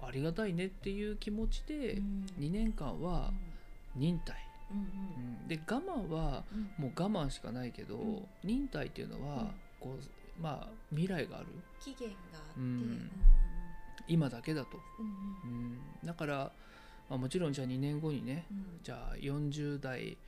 [0.00, 2.26] ありがたいねっていう気持ちでうん。
[2.38, 3.32] 2年間は
[3.96, 4.36] 忍耐、
[4.70, 4.84] うんうん。
[5.42, 5.48] うん。
[5.48, 6.84] で我慢はうん。
[6.84, 8.26] もう我慢しかないけど、うん。
[8.44, 9.50] 忍耐っていうのは、うん。
[9.80, 11.46] こうまあ未来がある。
[11.80, 12.64] 期限があってうん。
[12.64, 13.10] うん
[14.12, 15.54] 今だけだと、うんう
[16.04, 16.52] ん、だから、
[17.08, 18.64] まあ、もちろんじゃあ2年後にねうん。
[18.82, 20.18] じゃあ40代、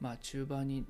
[0.00, 0.86] まあ、中盤に、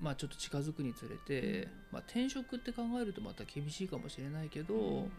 [0.00, 1.70] まあ、ちょっと近づくにつれて、うん。
[1.92, 5.12] まあ、転職って考えるとまた厳しいかもしれないけど、うん。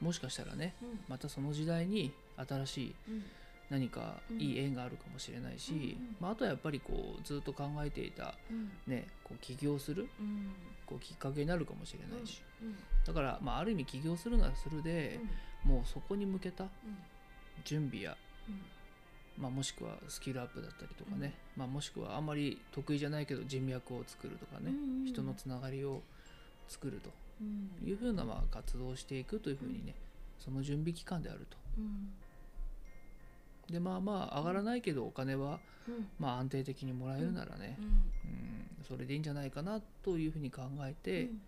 [0.00, 1.00] もしかしたらねうん。
[1.08, 3.22] またその時代に新しいうん。
[3.68, 6.16] 何かいい縁があるかもしれないし、うんうん。
[6.20, 8.70] まあ、あとはやっぱりこうずっと考えていた、うん。
[8.86, 10.52] ね、こう起業する、うん。
[10.86, 12.76] こうきっかけになるかもしれないし、うん。
[13.04, 15.20] だから、まあ、ある意味起業するならするで、
[15.66, 16.66] もうそこに向けた
[17.64, 18.16] 準備や、
[19.36, 24.70] まあ、もしくはスキルアップだったりとかね、まあ、もしくはあんまり得意じゃないけど人脈を作るとかね、
[25.04, 26.02] 人のつながりを
[26.68, 27.88] 作るとうん。
[27.88, 29.94] いうふうなまあ活動をしていくというふうにね
[30.38, 31.56] その準備期間であると。
[31.78, 32.12] うん。
[33.72, 36.06] でまあまあ上がらないけどお金はうん。
[36.18, 37.84] まあ安定的にもらえるならねう、ん。
[37.84, 41.40] うん、それでいいんじゃないかなというふうに考えて、うん。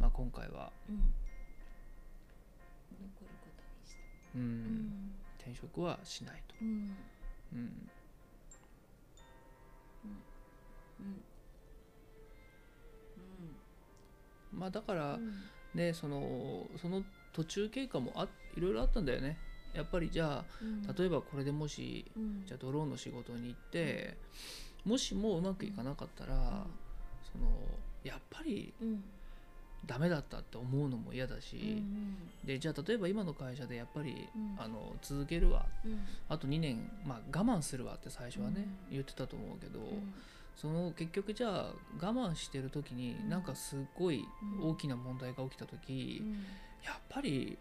[0.00, 0.72] まあ、今回は、
[4.34, 4.42] うん。
[4.42, 5.14] うん。
[5.38, 6.54] 転職はしないと。
[6.60, 6.96] うん。
[7.52, 7.90] うん。
[11.02, 11.22] うん。
[14.52, 15.32] まあ、だからうん。
[15.74, 19.38] ねそのその途中経過もあいろいろあったんだよね。
[19.72, 20.82] やっぱりじゃうん。
[20.88, 22.44] あ例えばこれでもしうん。
[22.46, 24.16] じゃあドローンの仕事に行って、
[24.84, 26.66] もしもうまくいかなかったら、
[27.32, 29.02] そのやっぱりうん
[29.86, 34.56] ダメだったって思うのも嫌だし、うんでじゃあ例えば今の会社でやっぱり、うん。
[34.58, 35.64] あの続けるわ。
[35.84, 35.98] うん。
[36.28, 40.14] あと2年、まあ、我慢するわって最初はね、うん言ってたと思うけど、うん。
[40.56, 43.28] その結局じゃあ我慢してる時にうん。
[43.30, 44.24] なんかすっごい
[44.60, 44.68] うん。
[44.70, 46.32] 大きな問題が起きた時、うん。
[46.84, 47.56] やっぱり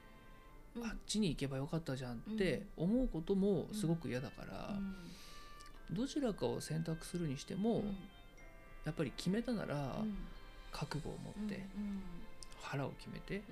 [0.75, 0.85] うん。
[0.85, 4.79] あっちに行けばよかったじゃんって思うこともすごく嫌だから、
[5.91, 7.95] どちらかを選択するにしても、うん。
[8.85, 10.17] やっぱり決めたならうん
[10.73, 12.01] 覚悟を持ってうん
[12.61, 13.43] 腹を決めて、うんうん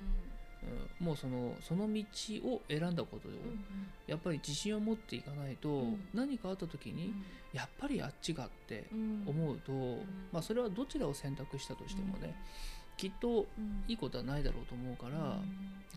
[0.99, 2.03] もうそのその道
[2.43, 3.65] を選んだことを、うん
[4.05, 6.01] やっぱり自信を持っていかないと、うん。
[6.13, 7.13] 何かあった時に、
[7.53, 9.23] やっぱりあっちがってうん。
[9.25, 9.71] 思うと、
[10.31, 12.35] まあそれはどちらを選択したとしてもね、
[12.97, 13.83] きっとうん。
[13.87, 15.41] いいことはないだろうと思うから、うん。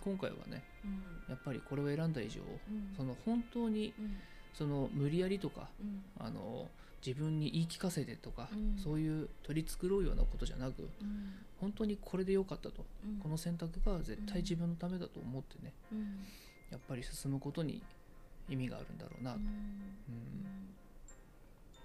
[0.00, 1.02] 今回はねうん。
[1.28, 2.94] やっぱりこれを選んだ以上うん。
[2.96, 4.16] その本当にうん。
[4.54, 6.02] その無理やりとかうん。
[6.18, 6.68] あの
[7.04, 8.78] 自分に言い聞かせてとか、うん。
[8.82, 10.88] そういう取り繕うようなことじゃなくうん。
[11.60, 13.18] 本当にこれでよかったと、うん。
[13.18, 15.98] この選択が絶対自分のためだと思ってねうん。
[16.70, 17.82] やっぱり進むことに
[18.48, 19.42] 意味があるんだろうな、ううん。
[19.42, 19.46] ん。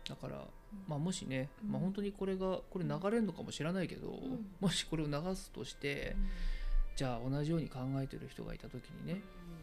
[0.08, 0.44] だから、うん。
[0.88, 1.72] まあ、もしね、うん。
[1.72, 4.46] まあ、本当にこれがこれ流れるのかもしれないけど、ん。
[4.60, 6.16] もしこれを流すとして、
[6.96, 9.22] じゃあ同じように考えてる人がいた時にね、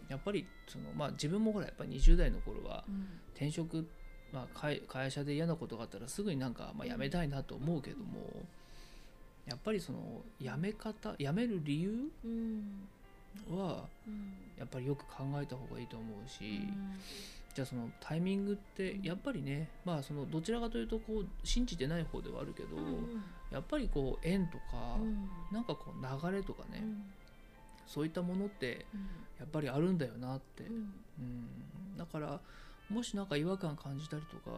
[0.09, 3.07] やっぱりその、まあ、自分もほらやっぱり20代の頃はうん。
[3.35, 3.87] 転職、
[4.33, 8.47] まあ、会会社で嫌なことがあったらすぐになんか、まあ、辞めたいなと思うけども、
[9.47, 12.89] やっぱりその辞め方辞める理由うん。
[13.51, 14.35] はうん。
[14.59, 17.01] やっぱりよく考えた方がいいと思うし、うん。
[17.55, 23.25] じゃあそのタイミングってやっぱりね、まあそのどちらかというとこう信じてない方ではあるけど、うん。
[23.51, 25.29] やっぱりこう縁とか、うん。
[25.53, 27.05] なんかこう流れとかね、うん。
[27.87, 29.01] そういったものってうん。
[29.39, 30.93] やっぱりあるんだよなって、うん。
[31.21, 31.97] うん。
[31.97, 32.41] だから
[32.89, 34.51] もしなんか違和感感じたりとか、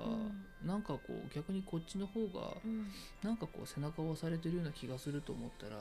[0.65, 2.87] なんかこう逆にこっちの方がうん。
[3.23, 5.77] なんかこう背中を押されてるような気がすると思ったら、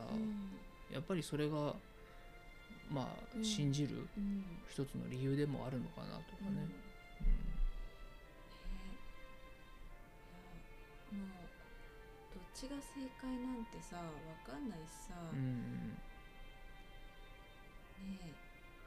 [0.91, 1.75] やっぱりそれが
[2.89, 3.43] まあうん。
[3.43, 4.43] 信じるうん。
[4.69, 6.67] 一つの理由でもあるのかなとかね。
[11.11, 11.27] もう
[12.33, 14.03] どっちが正解なんてさわ
[14.45, 15.39] かんないしさ、うん。
[15.39, 15.97] うん
[18.07, 18.19] ね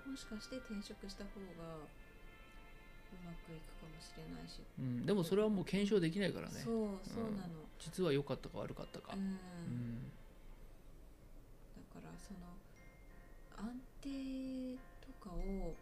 [0.07, 1.81] えもしかして転職した方がう
[3.25, 4.85] まくいくかもしれないし、うん。
[4.85, 6.61] うんでもそれはもう検証できないからね。
[6.65, 9.15] そうそうなの、実は良かったか悪かったか。
[9.15, 9.17] う。
[9.17, 9.21] ん。
[9.21, 10.13] うん。
[11.95, 12.41] だからその
[13.57, 15.75] 安定とかを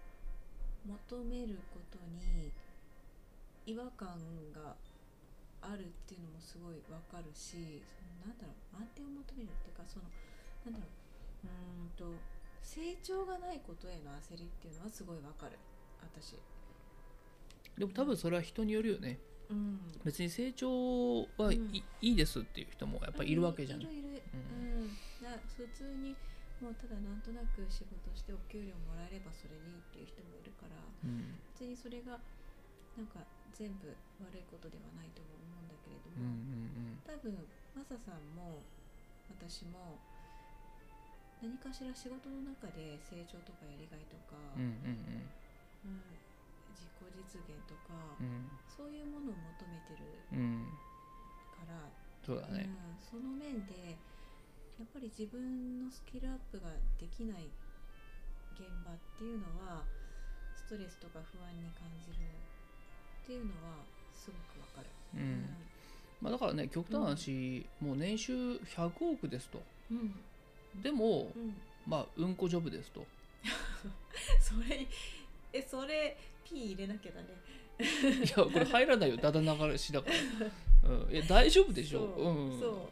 [0.87, 2.53] 求めることに
[3.67, 4.19] 違和感
[4.53, 4.75] が
[5.61, 10.07] あるっていうのもすごいわかるしそのなんだろう安定を求めるっていうかその
[10.65, 12.23] なんだろううーんと
[12.63, 15.59] 成長がないことへの焦りっていうのはすごいわかる。
[16.03, 16.37] 私。
[17.79, 19.19] でも多分それは人によるよね。
[19.51, 19.79] うん。
[20.05, 21.75] 別に成長はい,、うん。
[21.75, 23.81] いいですっていう人もやっぱりいるわけじゃん。
[23.81, 24.89] いるいる、ううん。
[25.23, 26.17] だ普通に
[26.61, 31.39] もうただなんとなく仕事してお給料もらえればそれでいいっていう人もいるからうん。
[31.55, 32.19] 別にそれが
[32.99, 33.23] なんか
[33.55, 33.87] 全部
[34.19, 36.35] 悪いことではないとも思うんだけれどうんも、
[36.75, 36.99] うん。
[37.07, 37.39] 多分
[37.79, 38.67] マサさんも
[39.31, 40.03] 私も
[41.39, 45.31] 何かしら仕事の中で成長とかやりがいとか、うんうん。
[45.87, 46.03] うん
[46.79, 48.47] 自己実現とか、うん。
[48.71, 50.79] そういうものを求めてるうんうん。
[51.67, 51.91] から
[52.25, 52.71] そうだね。
[52.71, 53.99] うん、その面で
[54.79, 57.51] やっぱり自分のスキルアップができない
[58.55, 59.83] 現場っていうのは
[60.55, 62.19] ストレスとか不安に感じる
[63.25, 63.83] っていうのは
[64.15, 64.87] すごくわかる。
[65.15, 65.47] うん。
[66.21, 69.63] まあ、だからね極端な話、もう年収100億ですと。
[69.91, 70.15] うん。
[70.83, 71.57] でもうん。
[71.87, 73.07] まあうんこジョブですと。
[74.41, 74.87] それ
[75.53, 76.17] えそれ
[76.49, 77.27] P 入れなきゃだね。
[78.25, 79.17] いやこれ入らないよ。
[79.17, 80.11] だだ流しだか
[80.83, 82.01] ら、うん、いや大丈夫でしょ。
[82.01, 82.29] そう。
[82.29, 82.61] うん。
[82.61, 82.89] そ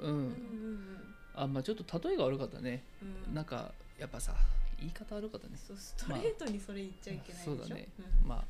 [0.00, 0.06] う。
[0.06, 1.14] う、うんんうんうん。
[1.34, 2.84] あまあちょっと例えが悪かったね、
[3.28, 3.34] うん。
[3.34, 4.34] なんかやっぱさ
[4.78, 5.54] 言い方悪かったね。
[5.56, 7.88] そうストレートにそれ言っちゃいけないでしょ、そうだね。
[8.22, 8.28] うん。
[8.28, 8.44] まあ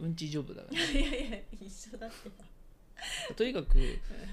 [0.00, 0.84] うんちジョブだからね。
[0.92, 2.28] いやいや一緒だって。
[2.28, 2.44] ば
[3.34, 3.76] とにかく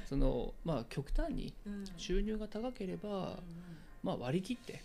[0.07, 1.86] そのまあ極端にうん。
[1.97, 3.39] 収入が高ければ、
[4.03, 4.81] まあ割り切って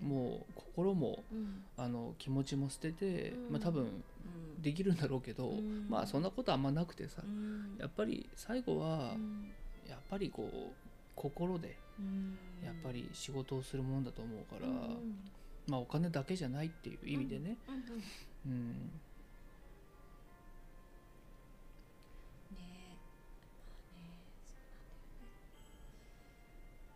[0.00, 1.62] もう心もうん。
[1.76, 3.52] あの気持ちも捨てて、うん。
[3.52, 4.62] まあ多分うん。
[4.62, 5.86] できるんだろうけど、うん。
[5.88, 7.76] まあそんなことあんまなくてさ、うん。
[7.78, 9.52] やっぱり最後はうん。
[9.88, 12.38] やっぱりこう心でうん。
[12.64, 14.66] やっぱり仕事をするもんだと思うから、
[15.68, 17.56] まあお金だけじゃないっていう意味でね、
[18.46, 18.90] うん。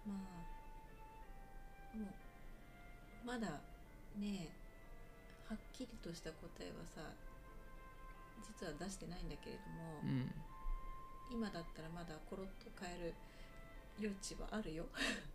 [0.07, 0.40] まあ
[3.31, 3.47] まだ
[4.19, 4.49] ね
[5.49, 7.01] はっきりとした答えはさ
[8.43, 10.27] 実は出してないんだけれども、うん。
[11.31, 13.15] 今だったらまだコロッと変える
[14.01, 14.85] 余地はあるよ。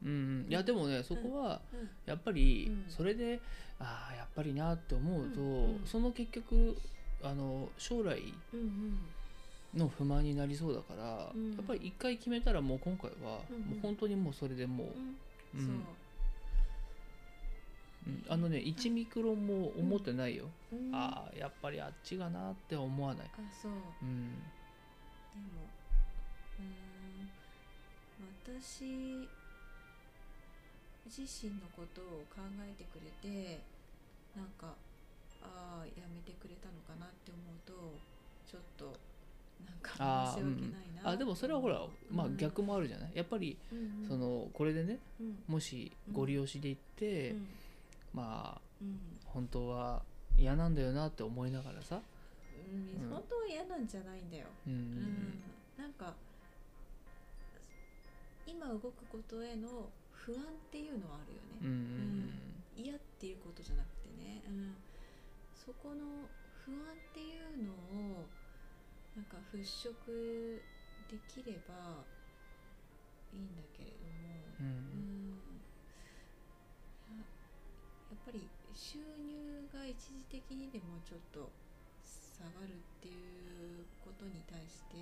[0.03, 1.89] うんうん、いやでもねそこはうん。
[2.05, 2.91] やっぱりうん。
[2.91, 3.39] それで、
[3.79, 5.81] ああやっぱりなって思うと、うんうん。
[5.86, 6.75] その結局
[7.23, 8.19] あの将来
[8.53, 9.79] うんうん。
[9.79, 11.53] の不満になりそうだから、うん。
[11.53, 13.62] やっぱり一回決めたらもう今回は、うんうん。
[13.62, 14.84] もう本当にもうそれでも
[15.53, 15.65] う、うん。
[15.65, 15.86] うん
[18.07, 18.23] うん。
[18.29, 20.79] あのね1ミクロンも思ってないよ、そう。
[20.79, 20.95] うん。
[20.95, 23.71] ああやっぱりあっちがなって思わない、あそう。
[23.71, 25.67] うん、でも
[26.59, 27.29] うーん。
[28.67, 29.27] 私
[31.05, 33.59] 自身のことを考えてくれて
[34.35, 34.73] なんか
[35.41, 37.73] ああやめてくれたのかなって思うと
[38.49, 38.85] ちょっと
[39.65, 42.37] なんか申し訳ないな、あでもそれはほら、まあうん。
[42.37, 43.11] 逆もあるじゃない？
[43.13, 44.07] やっぱりうんうん。
[44.07, 45.35] そのこれでねうん。
[45.47, 47.47] もしご利用しで行って、うん
[48.15, 50.01] まあうん本当は
[50.38, 51.99] 嫌なんだよなって思いながらさ、
[52.71, 53.04] うん。
[53.04, 53.10] うん。
[53.10, 55.41] 本当は嫌なんじゃないんだよ、うんうん
[55.78, 56.13] なんか
[58.47, 64.75] 今動くことへの不安っていうのはあるよね、うんうん嫌っていうことじゃなくてね、うん、
[65.56, 66.28] そこの
[66.65, 68.28] 不安っていうのを
[69.15, 70.60] なんか払拭
[71.10, 72.04] できれば
[73.32, 75.24] いいんだけれども、うん
[78.25, 81.49] ぱり収入が一時的にでもちょっと
[82.03, 84.97] 下がるっていうことに対して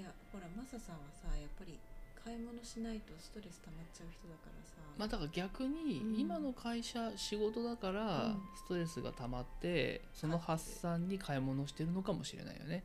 [0.00, 1.78] いやほらマサさんはさやっぱり
[2.24, 6.18] 買い物しないとストレス溜まっちゃう人だからさ、まあだから逆にうん。
[6.18, 8.42] 今の会社仕事だからうん。
[8.56, 12.82] ストレスが溜まってその発散に買い物してるのかもしれないよね。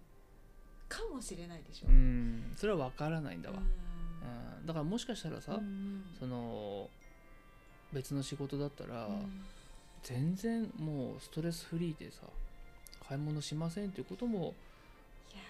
[0.88, 1.88] かもしれないでしょ。
[1.88, 2.54] うん。
[2.56, 4.60] それは分からないんだわ、うん。
[4.60, 6.04] うん、だからもしかしたらさ、うん。
[6.20, 6.88] その
[7.94, 9.44] 別の仕事だったら、うん。
[10.04, 12.22] 全然もうストレスフリーでさ
[13.08, 14.56] 買い物しませんっていうことも
[15.32, 15.44] いや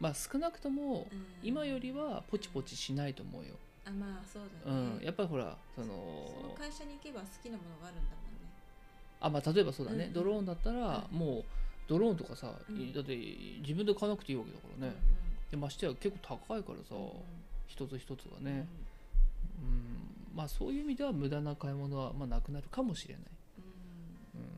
[0.00, 1.06] まあ少なくとも
[1.42, 3.54] 今よりはポチポチしないと思うよ、
[3.86, 8.52] あまあそううだね、ん、やっぱりほらそのその会社に行けば好きなものがあるんだもんね。
[9.20, 11.18] あまあ例えばそうだね、うんドローンだったらうん。
[11.18, 11.44] もう
[11.88, 12.92] ドローンとかさ、うん。
[12.92, 13.16] だって
[13.62, 14.94] 自分で買わなくていいわけだからね、
[15.50, 17.10] でましてや結構高いからさ、うんうん。
[17.66, 18.68] 一つ一つがうんね、
[19.58, 20.03] うん、
[20.34, 23.24] まあそういう意味では無駄な買い物はまあなくなるかもしれない、
[24.34, 24.40] うん。
[24.40, 24.48] うん、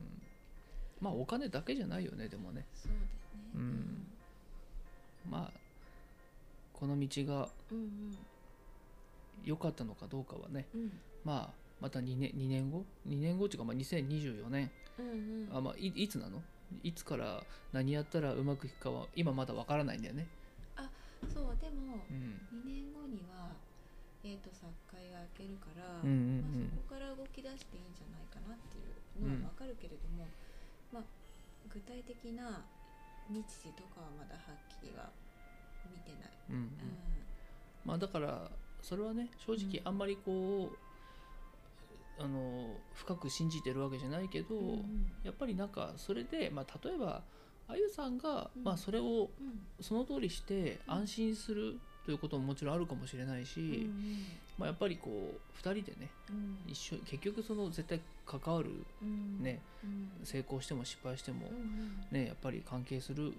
[1.01, 2.65] まあお金だけじゃないよねでもね。
[2.73, 3.07] そうだよね。
[3.55, 4.07] うん。
[5.29, 5.59] まあ
[6.73, 8.17] この道がうん
[9.45, 10.65] 良かったのかどうかはね。
[10.73, 10.81] うん。
[10.81, 10.91] うん
[11.23, 14.71] まあまた2年 ,2 年後？2年後っていうかまあ2024年。
[14.97, 15.05] うん
[15.49, 15.57] うん。
[15.57, 16.41] あ、まあ、いいつなの？
[16.83, 20.27] いつから何やったらうまくいくかは今まだわからないんだよね、
[21.33, 23.51] そうでもうん、2年後には
[24.27, 26.67] えーと作会が開けるから、うんうんうん。
[26.67, 30.27] まあ、そこから動き出していいんじゃないかなっていうのはわかるけれども、
[30.91, 31.03] まあ
[31.71, 32.67] 具体的な
[33.31, 35.07] 日時とかはまだはっきりは
[35.87, 36.31] 見てない。
[36.51, 36.63] うんうん。
[36.67, 36.67] う
[37.87, 38.51] まあだから
[38.83, 40.71] それはね正直うんあんまりこ
[42.19, 45.11] う、あの深く信じてるわけじゃないけど、んうん。
[45.23, 47.23] やっぱりなんかそれで、まあ、例えば
[47.69, 48.63] あゆさんが、うん。
[48.63, 49.59] まあ、それをうん。
[49.79, 54.25] その通りしてうん安心するということももちろんあるかもしれないし、うん
[54.57, 56.57] まあ、やっぱりこう2人でねうん。
[56.65, 59.43] 一緒結局その絶対関わるうん。
[59.43, 60.25] ねうん。
[60.25, 62.07] 成功しても失敗してもうんうん。
[62.11, 63.33] ねやっぱり関係する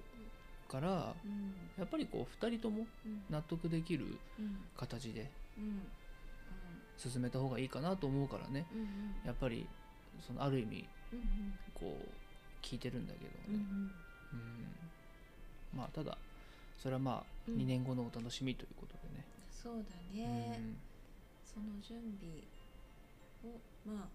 [0.68, 1.54] からうん。
[1.78, 3.22] やっぱりこう2人ともうん。
[3.30, 4.56] 納得できるうん。
[4.76, 5.88] 形でうん。
[6.98, 8.66] 進めた方がいいかなと思うからね。
[8.70, 8.86] うんうん。
[9.24, 9.66] やっぱり
[10.20, 11.20] そのある意味うん。
[11.72, 13.90] こう聞いてるんだけどね、うんうん。
[14.34, 14.76] うん。
[15.72, 16.18] まあただ
[16.78, 17.56] それはまあうん。
[17.56, 20.16] 2年後のお楽しみということでね、そうだうん。
[20.16, 20.76] ね、
[21.44, 22.42] その準備
[23.44, 24.08] をまあ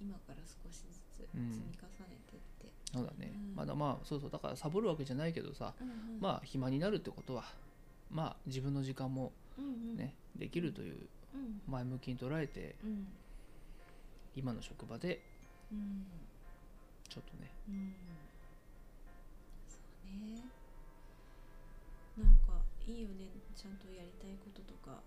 [0.00, 3.54] 今から少しずつ積み重ねてって、そうだね、うん。
[3.56, 4.30] まだまあそうそう。
[4.30, 6.20] だからサボるわけじゃないけどさ、うんうん。
[6.20, 7.44] まあ暇になるってことは
[8.10, 9.96] まあ自分の時間もうんうん。
[9.96, 11.60] ねできるといううん。
[11.66, 13.06] 前向きに捉えてうん。
[14.34, 15.20] 今の職場で
[15.72, 16.04] うん。
[17.08, 17.50] ちょっとね。
[17.68, 17.94] うん。
[19.68, 20.42] そうね
[22.18, 25.00] なんかいいよねちゃんとやりたいこととか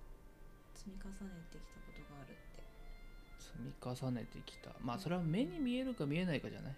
[0.74, 2.64] 積み重ねてきたことがあるって。
[3.40, 4.72] 積み重ねてきた。
[4.82, 6.76] まあそれは目に見えるか見えないかじゃない、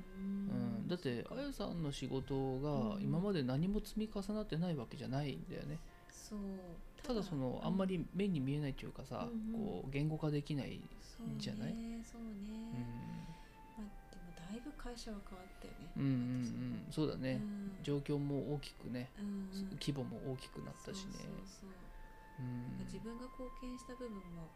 [0.00, 0.88] ううんん。
[0.88, 2.62] だってあやさんの仕事うん。
[2.90, 5.78] が今まで何も積み重なってないわけじゃないんだよね。
[6.10, 6.38] そう。
[7.06, 9.60] ただそのあんまり目に見えないというかさ、うんうん。
[9.60, 11.72] こう言語化できない、そうねじゃない？
[12.04, 12.82] そううね、ん、まあ、でも
[13.28, 13.37] だ
[14.54, 15.90] いぶ会社は変わったよね。
[15.96, 16.92] うんうんうん。
[16.92, 17.44] そうだ私ね、う
[17.80, 17.82] ん。
[17.82, 19.24] 状況も大きくね、うん。
[19.24, 21.28] うん規模も大きくなったしね。
[22.86, 24.48] 自分が貢献した部分も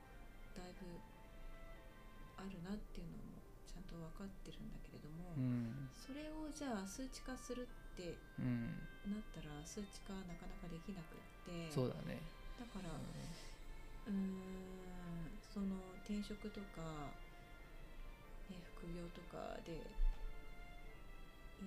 [0.55, 0.86] だいぶ
[2.36, 5.90] あるなっていうのもちゃんと分かってるんだけれども、うん。
[5.93, 8.88] それをじゃあ数値化するってうん。
[9.11, 11.70] なったら数値化なかなかできなくって。
[11.70, 12.22] そうだね、
[12.59, 12.90] だから
[14.07, 14.14] うーん
[15.53, 17.12] その転職とか、
[18.89, 19.78] ね、副業とかでい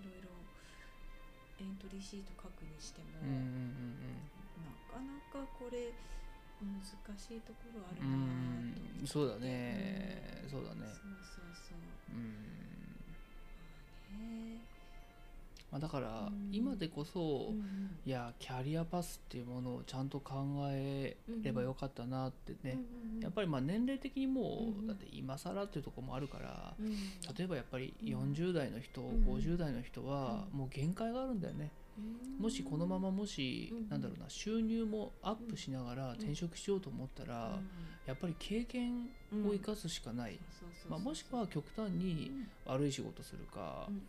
[0.03, 0.29] ろいろ
[1.59, 3.39] エントリーシート書くにしても、うん、うんう
[3.95, 4.27] ん
[4.59, 5.95] なかなかこれ
[6.59, 6.79] 難
[7.19, 10.87] しいところあるうんうなぁとそうだね、そうだね。
[10.87, 12.15] そうそうそう。
[12.15, 12.35] うん。
[14.11, 14.74] まあね
[15.71, 16.49] まあ、だからうん。
[16.51, 17.53] 今でこそ、
[18.05, 20.35] いやキャリアパスっていうものをちゃんと考
[20.69, 22.79] えればよかったなってね、
[23.21, 26.89] やっぱりまあ年齢的にもう、だって今更っていうところもあるから、うん。
[27.37, 28.33] 例えばやっぱりうん。
[28.33, 29.25] 40代の人、ん。
[29.25, 30.59] 50代の人はうん。
[30.59, 31.71] もう限界があるんだよね、
[32.39, 37.59] もしこのままもし、うんなんだろうな収入もアップしながら転職しようと思ったら、
[38.05, 39.09] やっぱり経験
[39.45, 40.39] を生かすしかない、
[40.89, 42.31] まあ、もしくは極端に
[42.65, 44.01] 悪い仕事するか、うん。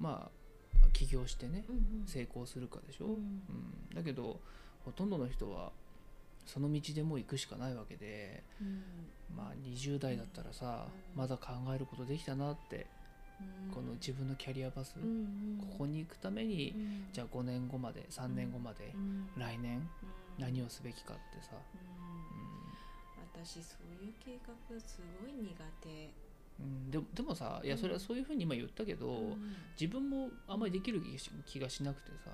[0.00, 0.43] まあ
[0.92, 1.64] 起業してね
[2.06, 3.12] 成功するかでしょ、うん。
[3.12, 3.94] うん。
[3.94, 4.40] だけど
[4.84, 5.72] ほとんどの人は
[6.46, 8.42] その道でもう行くしかないわけで
[9.36, 11.20] まあ20代だったらさ、うん。
[11.20, 12.86] まだ考えることできたなって、
[13.72, 15.00] この自分のキャリアパス、こ
[15.78, 16.74] こに行くために、
[17.12, 18.94] じゃあ5年後まで3年後まで、
[19.36, 19.88] 来年
[20.38, 21.84] 何をすべきかってさ、う
[23.36, 25.88] 私そういう計画すごい苦手。
[25.88, 26.23] ん
[26.60, 29.34] うん、でもでもさいやそれはそういうふうに今言ったけど、
[29.78, 31.02] 自分もあんまりできる
[31.46, 32.30] 気がしなくてさ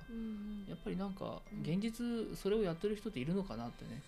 [0.69, 1.61] やっぱりなんかうん。
[1.61, 2.05] 現実
[2.37, 4.01] それをやってる人っているのかなってね、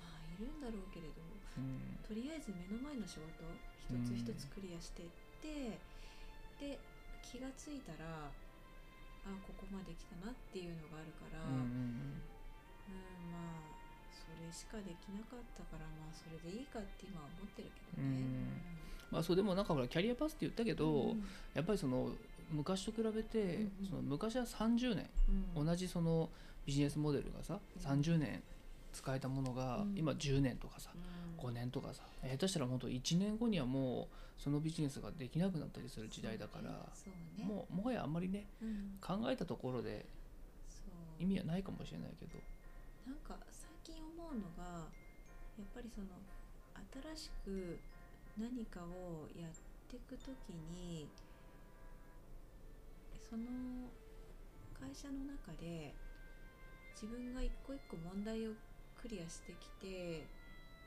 [0.00, 1.24] まあいるんだろうけれど
[1.56, 1.96] うん。
[2.06, 3.42] とりあえず目の前の仕事
[3.88, 5.06] 一つ一つクリアしてっ
[5.40, 5.78] て、
[6.60, 6.78] で
[7.24, 12.22] 気がついたらあここまで来たなっていうのがあるから、うんうん
[13.32, 13.74] まあ
[14.12, 18.85] それしかできなかったからまあそれでいいかって今は思ってるけどね。
[19.10, 21.24] うんまあそうでもなんかほらキャリアパスって言ったけど、うん。
[21.54, 22.10] やっぱりその
[22.50, 25.08] 昔と比べて、その昔は30年、
[25.56, 25.66] うん。
[25.66, 26.28] 同じその
[26.64, 27.82] ビジネスモデルがさうん。
[28.02, 28.42] 30年
[28.92, 29.94] 使えたものが、うん。
[29.96, 31.48] 今10年とかさうん。
[31.48, 37.44] 5年とかさ下手したら本当1年後にはもうそのビジネスができなくなったりする時代だから、そうね。
[37.44, 38.98] もうもはやあんまりねうん。
[39.00, 40.04] 考えたところで
[41.18, 42.38] 意味はないかもしれないけど。
[43.06, 44.88] なんか最近思うのが
[45.58, 46.08] やっぱりその
[47.16, 47.78] 新しく
[48.38, 49.50] 何かをやっ
[49.88, 51.08] ていくときに
[53.28, 53.42] その
[54.78, 55.94] 会社の中で
[56.94, 58.52] 自分が一個一個問題を
[59.00, 60.26] クリアしてきて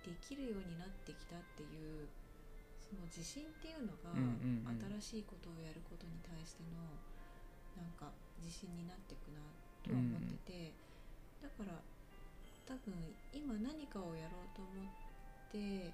[0.06, 2.08] できるようになってきたっていう
[2.89, 4.82] その自信っていうのが、うんうんうん。
[5.06, 6.82] 新しいことをやることに対しての
[7.78, 8.10] なんか
[8.41, 9.45] 自信になっていくな
[9.86, 10.74] とは思ってて、
[11.38, 11.78] だから
[12.66, 12.97] 多分
[13.30, 14.89] 今何かをやろうと思っ
[15.54, 15.93] て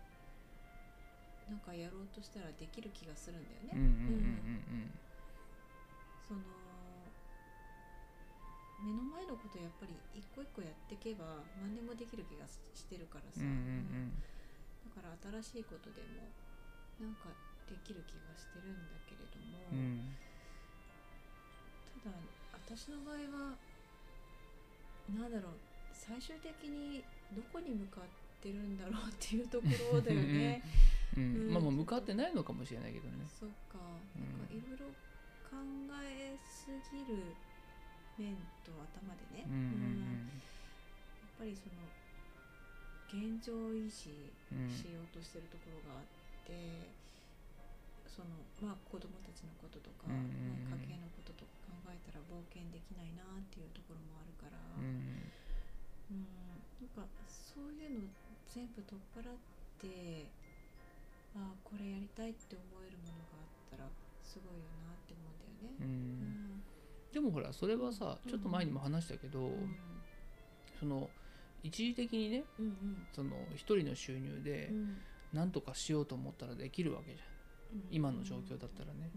[1.49, 3.73] なんかやろうとしたらできる気がするんだよね。
[3.73, 3.91] うんうんう
[4.81, 4.91] ん
[6.25, 6.41] その
[8.81, 14.23] 目の前のことやっぱり一個一個やっていけば何でもできる気がししてるからさ、うんうん
[14.85, 16.29] だから新しいことでも
[17.01, 17.29] なんか
[17.67, 20.17] できる気がしてるんだけれども、うんうん。
[22.03, 22.15] ただ
[22.53, 23.57] 私の場合は
[25.13, 25.59] なんだろう
[25.93, 30.61] 最終的にどこに向かってるんだろうっていうところだよね。
[31.17, 31.23] うん。
[31.23, 33.25] うんまあもう向かってないのかもしれないけどね。
[33.39, 33.79] そっか、
[34.15, 34.37] うん。
[34.37, 34.85] なんかいろいろ
[35.49, 35.55] 考
[36.03, 37.35] えすぎる
[38.17, 40.41] 面と頭でね、うんうん
[41.37, 41.83] やっぱりその
[43.11, 44.31] 現状維持
[44.71, 46.07] しようとしてるところがあっ
[46.47, 46.55] て、
[48.07, 50.71] そのまあ子供たちのこととか、うんうんうん。
[50.71, 55.27] まあ、家計のこととか考えたら冒険できないなっていうところもあるから、うん
[56.07, 56.27] うん。
[56.79, 58.24] なんかそういうの
[58.55, 59.33] 全部取っ払っ
[59.81, 60.31] て
[61.35, 63.89] ああこれやりたいって思えるものがあったら
[64.23, 65.85] すごいよなって思うんだようね。
[65.85, 66.63] ん。
[67.11, 69.75] でもほらそれはさちょっと前にも話したけど、うん。
[70.79, 71.09] その
[71.63, 73.07] 一時的にねうんうん。
[73.11, 74.97] その一人の収入でうん。
[75.33, 77.27] 何とかしようと思ったらできるわけじゃん。
[77.91, 79.11] 今の状況だったらね。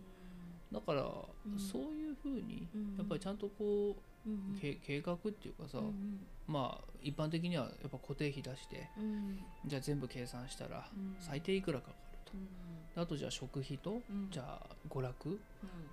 [0.73, 1.59] だから、ん。
[1.59, 2.97] そういうふうにうん。
[2.97, 4.59] やっぱりちゃんとこう、うんうん。
[4.61, 11.17] け計画っていうかさ、うんまあ一般的にはやっぱ固定費出してうんじゃあ全部計算したらうん。
[11.21, 12.33] 最低いくらかかかると。
[12.35, 12.49] うん
[12.97, 14.29] あとじゃあ食費と、うん。
[14.31, 15.39] じゃあ娯楽うん。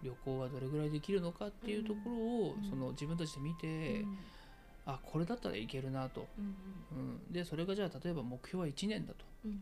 [0.02, 4.18] 旅行はどれぐらいできるのかっていうところを、うんその自分たちで見て、うん
[4.88, 6.56] あこれだったらいけるなと、うん
[6.96, 9.58] うん、でそれがじゃあ例えば目標は1年だと、うんうん。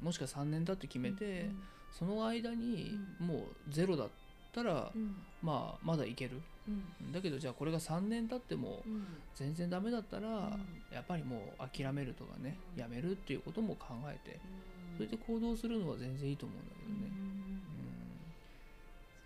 [0.00, 1.62] うん、もしくは3年だって決めて、うん
[1.92, 4.08] その間にもうゼロだっ
[4.54, 5.14] たら、うん。
[5.42, 7.12] まあまだいけるうん。
[7.12, 9.04] だけどじゃあこれが3年経ってもうん。
[9.34, 10.84] 全然ダメだったら、ん。
[10.90, 12.80] やっぱりもう諦めるとかね、うん。
[12.80, 14.96] やめるっていうことも考えてうん。
[14.96, 16.94] それで行動するのは全然いいと思うんだけどね。
[16.94, 18.34] うん。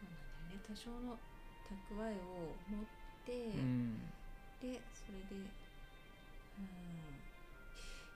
[0.01, 0.61] そうなんだよね。
[0.66, 1.18] 多少の
[1.64, 2.87] 蓄えを持っ
[3.24, 4.12] て、うん。
[4.61, 5.51] でそれで
[6.59, 6.66] うん。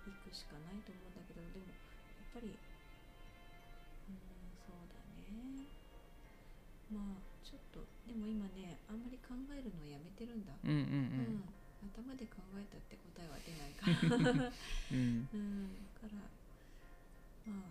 [0.06, 1.66] 行くしかないと思うんだけどでも
[2.18, 2.58] やっぱり
[4.08, 4.16] うん
[4.66, 5.68] そうだね。
[6.90, 7.29] まあ
[8.10, 11.46] でも今ねあんまり考えるのをやめてるんだ、うんうんうん。
[11.94, 14.50] 頭で考えたって答えは出ないから。
[14.90, 15.30] うん。
[15.30, 15.70] うん。
[15.94, 16.18] から
[17.46, 17.70] ま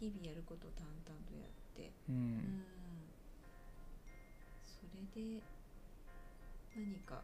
[0.00, 1.94] 日々やることを淡々とやって。
[2.10, 2.18] ううん。
[2.18, 2.62] ん
[4.66, 5.40] それで
[6.74, 7.22] 何か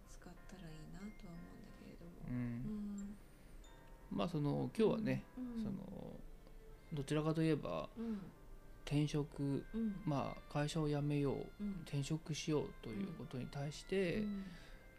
[0.00, 2.12] 見つかったらいいなとは思うんだけれども。
[2.24, 2.96] ううん。
[2.96, 3.16] ん
[4.10, 5.62] まあその今日はね、うん。
[5.62, 6.20] その
[6.94, 8.32] どちらかといえばうん
[8.84, 9.94] 転職うん。
[10.04, 11.80] まあ会社を辞めよううん。
[11.84, 14.44] 転職しようということに対して、うん。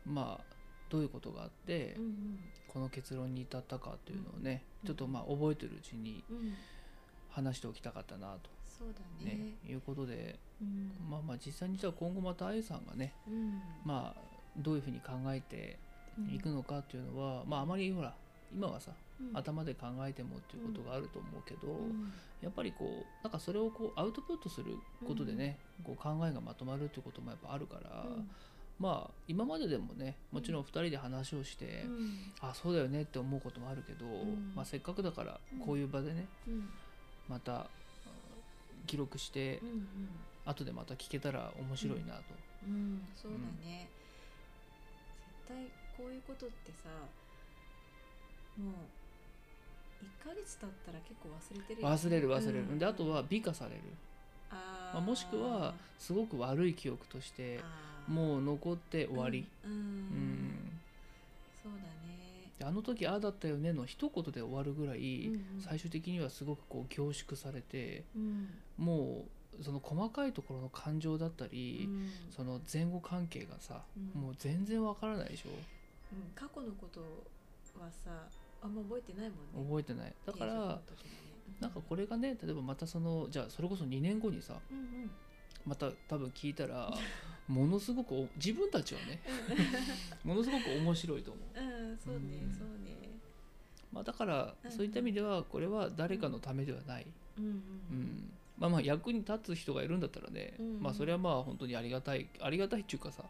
[0.06, 0.44] まあ
[0.90, 2.40] どういうことがあって、うん
[2.74, 4.88] この結論に至ったかというのをね、うん。
[4.88, 6.38] ちょっとまあ覚えてるうちにうん。
[6.38, 6.54] うん
[7.34, 9.36] 話しておきたかったなと、そうだね。
[9.36, 10.92] ねいうことでうん。
[11.10, 13.62] まあまあ実際にじゃあ今後またあゆさんがねうん。
[13.84, 14.22] まあ
[14.56, 15.80] どういうふうに考えて
[16.32, 18.14] いくのかっていうのは、まああまりほら
[18.54, 22.12] 今はさうん頭で考えてもっていうことがあると思うけど、うん。
[22.42, 24.76] やっぱりこうなんかそれをこうアウトプットする
[25.08, 28.30] ことでね、こう考えがまとまるっていうこともやっぱあるから、うん。
[28.80, 32.18] まあ今まででもねもちろん2人で話をして、うん。
[32.42, 34.54] あそうだよねって思うこともあるけど、ん。
[34.56, 36.70] まあ、せっかくだからこういう場でねうん。
[37.30, 37.68] またあ
[38.86, 39.88] 記録してうんうん。
[40.46, 42.24] 後でまた聞けたら面白いなと。
[42.68, 43.02] うん。
[43.16, 43.88] そうだね、
[45.48, 46.90] 絶対こういうことってさ
[48.58, 48.74] もう
[50.04, 51.96] 1ヶ月経ったら結構忘れてるよね。
[51.96, 52.80] 忘れる忘れる、うん。
[52.80, 53.82] であとは美化される、
[54.50, 54.94] あー。
[54.96, 57.60] まあ、もしくはすごく悪い記憶として
[58.08, 59.78] もう残って終わり、うん、うん。
[59.78, 60.80] うん。
[61.64, 62.52] そうだね。
[62.60, 65.62] であの時ああだったよねの一言で終わるぐらい、うんうん。
[65.62, 68.50] 最終的にはすごくこう凝縮されてうん。
[68.78, 69.26] も
[69.60, 72.10] うその細かいところの感情だったり、うん。
[72.36, 74.22] その前後関係がさ、うん。
[74.22, 75.50] もう全然わからないでしょ。
[75.50, 76.32] うん。
[76.36, 77.02] 過去のこと
[77.80, 78.28] はさ
[78.64, 79.70] あんま覚えてないもんね。
[79.70, 80.14] 覚えてない。
[80.26, 80.80] だからね。
[81.60, 85.12] なんかこれがね例えばまたそのじゃあそれこそ2年後にさうんうん
[85.66, 86.92] また多分聞いたら
[87.48, 89.22] ものすごくお自分たちはね
[90.24, 92.54] ものすごく面白いと思う、うんそうねうん。
[92.54, 93.20] そうね。
[93.92, 97.06] まあ、だからうんそういった意味ではこれは誰かのためではない、
[97.38, 103.24] うんうんまあまあ役に立つ人がいるんだったらね、うんまあそれはまあ本当にありがたいありがたいっていうかさ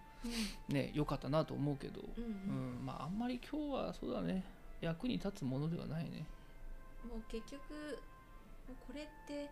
[0.70, 2.78] ね良かったなと思うけど、うんうん。
[2.78, 2.86] うん。
[2.86, 4.44] まああんまり今日はそうだね
[4.84, 6.26] 役に立つものではないね。
[7.08, 8.00] もう結局
[8.88, 9.50] これって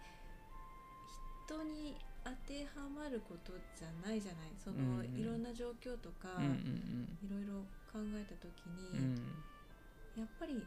[1.48, 4.52] 人に当てはまることじゃないじゃない。
[4.64, 5.20] その、うんうん。
[5.20, 9.16] いろんな状況とか、うんうんいろいろ考えた時に、ん。
[10.16, 10.64] やっぱり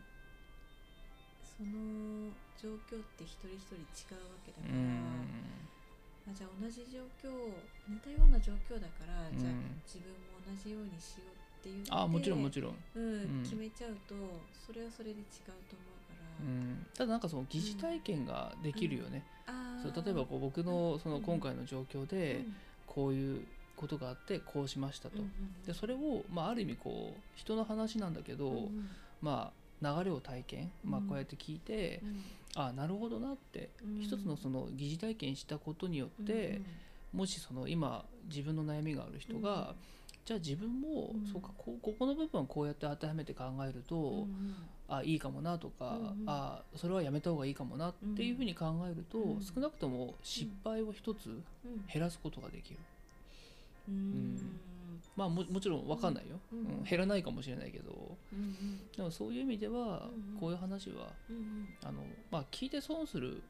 [1.44, 7.30] その状況って一人一人違うわけだから、あじゃあ同じ状況
[7.86, 9.52] 似たような状況だから、うんじゃあ
[9.84, 13.42] 自分も同じようにしようって言ってあもちろんもちろん、うんうん。
[13.42, 14.14] 決めちゃうと
[14.66, 19.92] それはそれで違うと思うから、うん、ただなんかその疑似体験ができるよね、あー。
[19.92, 22.54] そう例えばこう僕のそのうん今回の状況でうん。
[22.86, 23.44] こういう
[23.74, 25.30] ことがあってこうしましたと、うんうん
[25.66, 28.88] でそれを、まあ、ある意味こう人の話なんだけど、うんうん。
[29.20, 29.50] ま
[29.82, 32.22] あ流れを体験、まあ、うんこうやって聞いて、うん。
[32.62, 34.00] あなるほどなって、うん。
[34.00, 36.60] 一つのその疑似体験したことによって、
[37.12, 39.74] もしその今自分の悩みがある人が、
[40.24, 41.26] じゃあ自分も、うん。
[41.26, 44.54] そうかこうここの部分をこうやって当てはめて考えると、うんうん。
[44.88, 46.24] あいいかもなとか、うんうん。
[46.26, 49.42] あそれはやめた方がいいかもなっていうふうに考えると、うん。
[49.42, 51.42] 少なくとも失敗を一つうん。
[51.92, 52.80] 減らすことができる、
[53.88, 54.58] うん。
[55.16, 56.84] まあももちろん分かんないよ、うんうん。
[56.84, 58.16] 減らないかもしれないけど。
[58.32, 58.54] うん
[58.96, 60.40] でもそういう意味では、うんうん。
[60.40, 63.42] こういう話はうんあの、まあ、聞いて損するうん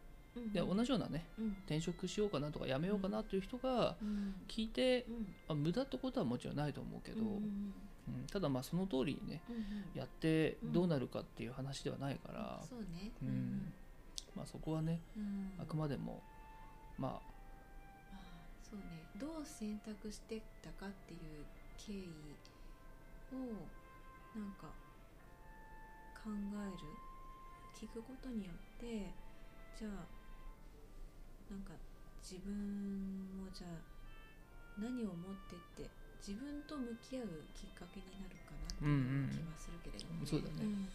[0.53, 1.49] で同じようなねうん。
[1.67, 4.35] 転職しようかなとかやめようかなっていう人がうん。
[4.49, 5.15] 聞いて、うん。
[5.49, 7.73] まあ、無駄ってことはもちろんないと思うけど、うん
[8.31, 9.41] ただまあその通りにね
[9.95, 13.11] やってどうなるかっていう話ではないから、そうね。
[13.23, 13.73] うん。
[14.37, 15.53] まあそこはねうん。
[15.59, 16.21] あくまでも
[16.99, 17.21] まあまあ
[18.63, 19.09] そうね。
[19.19, 21.21] どう選択してたかっていう
[21.79, 22.37] 経緯
[23.33, 23.37] を
[24.39, 24.67] なんか
[26.23, 26.89] 考える。
[27.75, 29.13] 聞くことによって
[29.77, 30.07] じゃあ
[31.55, 31.71] なんか
[32.21, 32.51] 自分
[33.39, 33.79] もじゃあ
[34.83, 35.89] 何を持ってって
[36.19, 40.89] 自分と向き合うきっかけになるかなっていう気はするけれども、そうだねん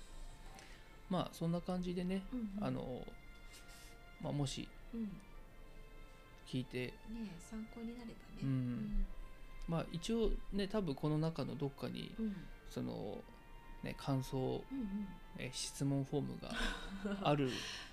[1.09, 2.63] まあそんな感じでね、うんうん。
[2.67, 3.05] あの、
[4.21, 5.09] まあ、もしうん、ね
[6.47, 6.79] 聞いて。
[6.81, 6.93] え
[7.39, 8.15] 参考になればね。
[8.43, 9.05] うん。
[9.67, 12.35] まあ一応ね多分この中のどっかにうんうん。
[12.69, 13.23] その
[13.83, 14.37] ね感想
[14.71, 15.07] うんうん。
[15.37, 16.51] え質問フォームが
[17.21, 17.49] ある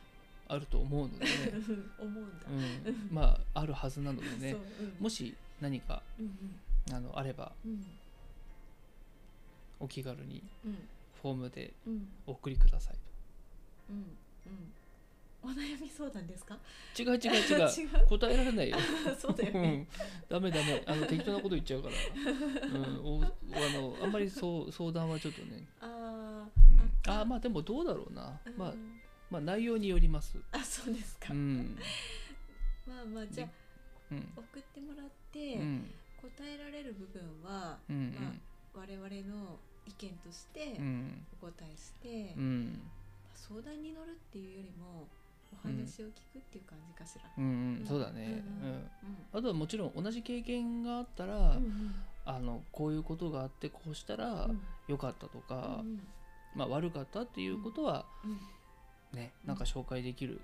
[0.49, 1.31] あると思うのでね、
[1.99, 4.53] 思うんだ、うん、まああるはずなのでね。
[4.53, 4.61] そう。
[4.61, 4.95] うん。
[5.01, 6.61] もし何かうん
[6.95, 7.73] あのあればうん。
[7.73, 7.87] うん
[9.79, 10.89] お気軽にうん。
[11.21, 12.09] フォームでうん。
[12.27, 12.97] お送りください。
[13.91, 13.97] うん。
[13.97, 14.73] うん。
[15.43, 16.59] お悩み相談ですか？
[16.95, 17.69] と違う違う違う。
[17.71, 18.07] 違う。
[18.09, 18.79] 答えられないよ。
[19.19, 19.61] そうだよね。
[19.61, 19.87] うん、
[20.29, 20.83] ダメダメ。
[20.87, 23.31] あの適当なこと言っちゃうから、うん、おあ
[23.75, 26.49] のあんまりそう相談はちょっとね、あ
[27.07, 29.01] うん、ああまあでもどうだろうな、ーまあうん
[29.31, 30.39] まあ内容によります。
[30.53, 31.79] あそうですか、うん。
[32.87, 33.49] まあまあじゃあ
[34.13, 34.33] うん。
[34.37, 35.91] 送ってもらって、うん。
[36.21, 41.27] 答えられる部分は、うんまあ、我々の意見としてうん。
[41.43, 42.81] お答えして、まうん。
[42.85, 45.07] あ相談に乗るっていうよりも
[45.53, 47.45] お話を聞くっていう感じかしら、うん
[47.81, 47.87] うん。
[47.87, 48.43] そうだね。
[48.63, 48.91] うんうん。
[49.33, 51.95] あとはもちろん同じ経験があったら、うんうん。
[52.25, 54.61] あのこういうことがあってこうしたらうん。
[54.89, 56.01] 良かったとか、うん
[56.55, 58.39] まあ、悪かったっていうことはうん
[59.13, 60.41] ねなんか紹介できる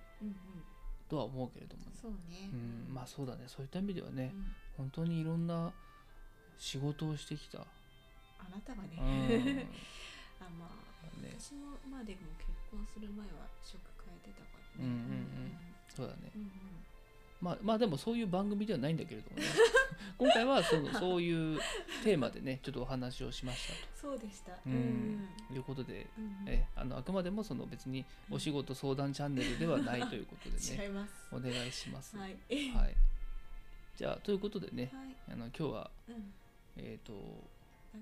[1.09, 3.45] とは思うけれども、そうね、うん、まあそうだね。
[3.47, 4.47] そういった意味ではね、うん。
[4.79, 5.73] 本当にいろんな
[6.59, 7.65] 仕事をしてきた、あ
[8.51, 9.67] なたはね、うん。
[10.41, 14.81] あまあね、私もまあでも結婚する前は職変えてたからね。
[14.81, 14.95] うんうんう
[15.49, 15.59] ん。
[15.89, 16.33] そうだね。
[16.35, 16.82] うんうん
[17.43, 19.43] まあまあでもそういう番組ではないんだけれどもね。
[20.16, 21.59] 今回はそのそういう
[22.05, 24.53] テーマでねちょっとお話をしましたそうでした。
[24.64, 25.28] うん。
[25.49, 26.49] ということでうんうん。
[26.49, 30.90] えあのあくまでもその別にお仕事相談チャンネルではないということでね
[31.32, 32.16] お願いします。
[32.16, 32.36] ははい、い
[33.97, 35.16] じゃあということでねはい。
[35.32, 36.32] あの今日はうん。
[36.76, 37.12] えっ、と、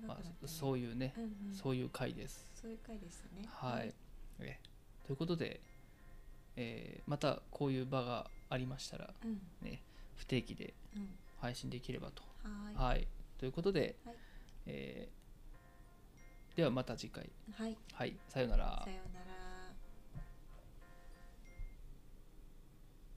[0.07, 1.53] まあそういうね、うんうん。
[1.53, 2.45] そういう回です。
[2.61, 3.45] そういう回でしたね。
[3.47, 3.93] はい、
[4.39, 4.59] え
[5.05, 5.59] ということで、
[6.55, 9.41] えーまたこういう場がありましたらうん。
[9.61, 9.81] ね
[10.15, 11.09] 不定期でうん。
[11.39, 12.21] 配信できればと。
[12.75, 13.07] ははい、
[13.39, 14.15] ということで、はい。
[14.67, 15.21] えー
[16.55, 17.23] ではまた次回。
[17.23, 17.77] いはい。
[17.93, 18.17] はい。
[18.27, 18.81] さようなら。
[18.83, 18.91] さ。
[18.91, 19.30] ようなら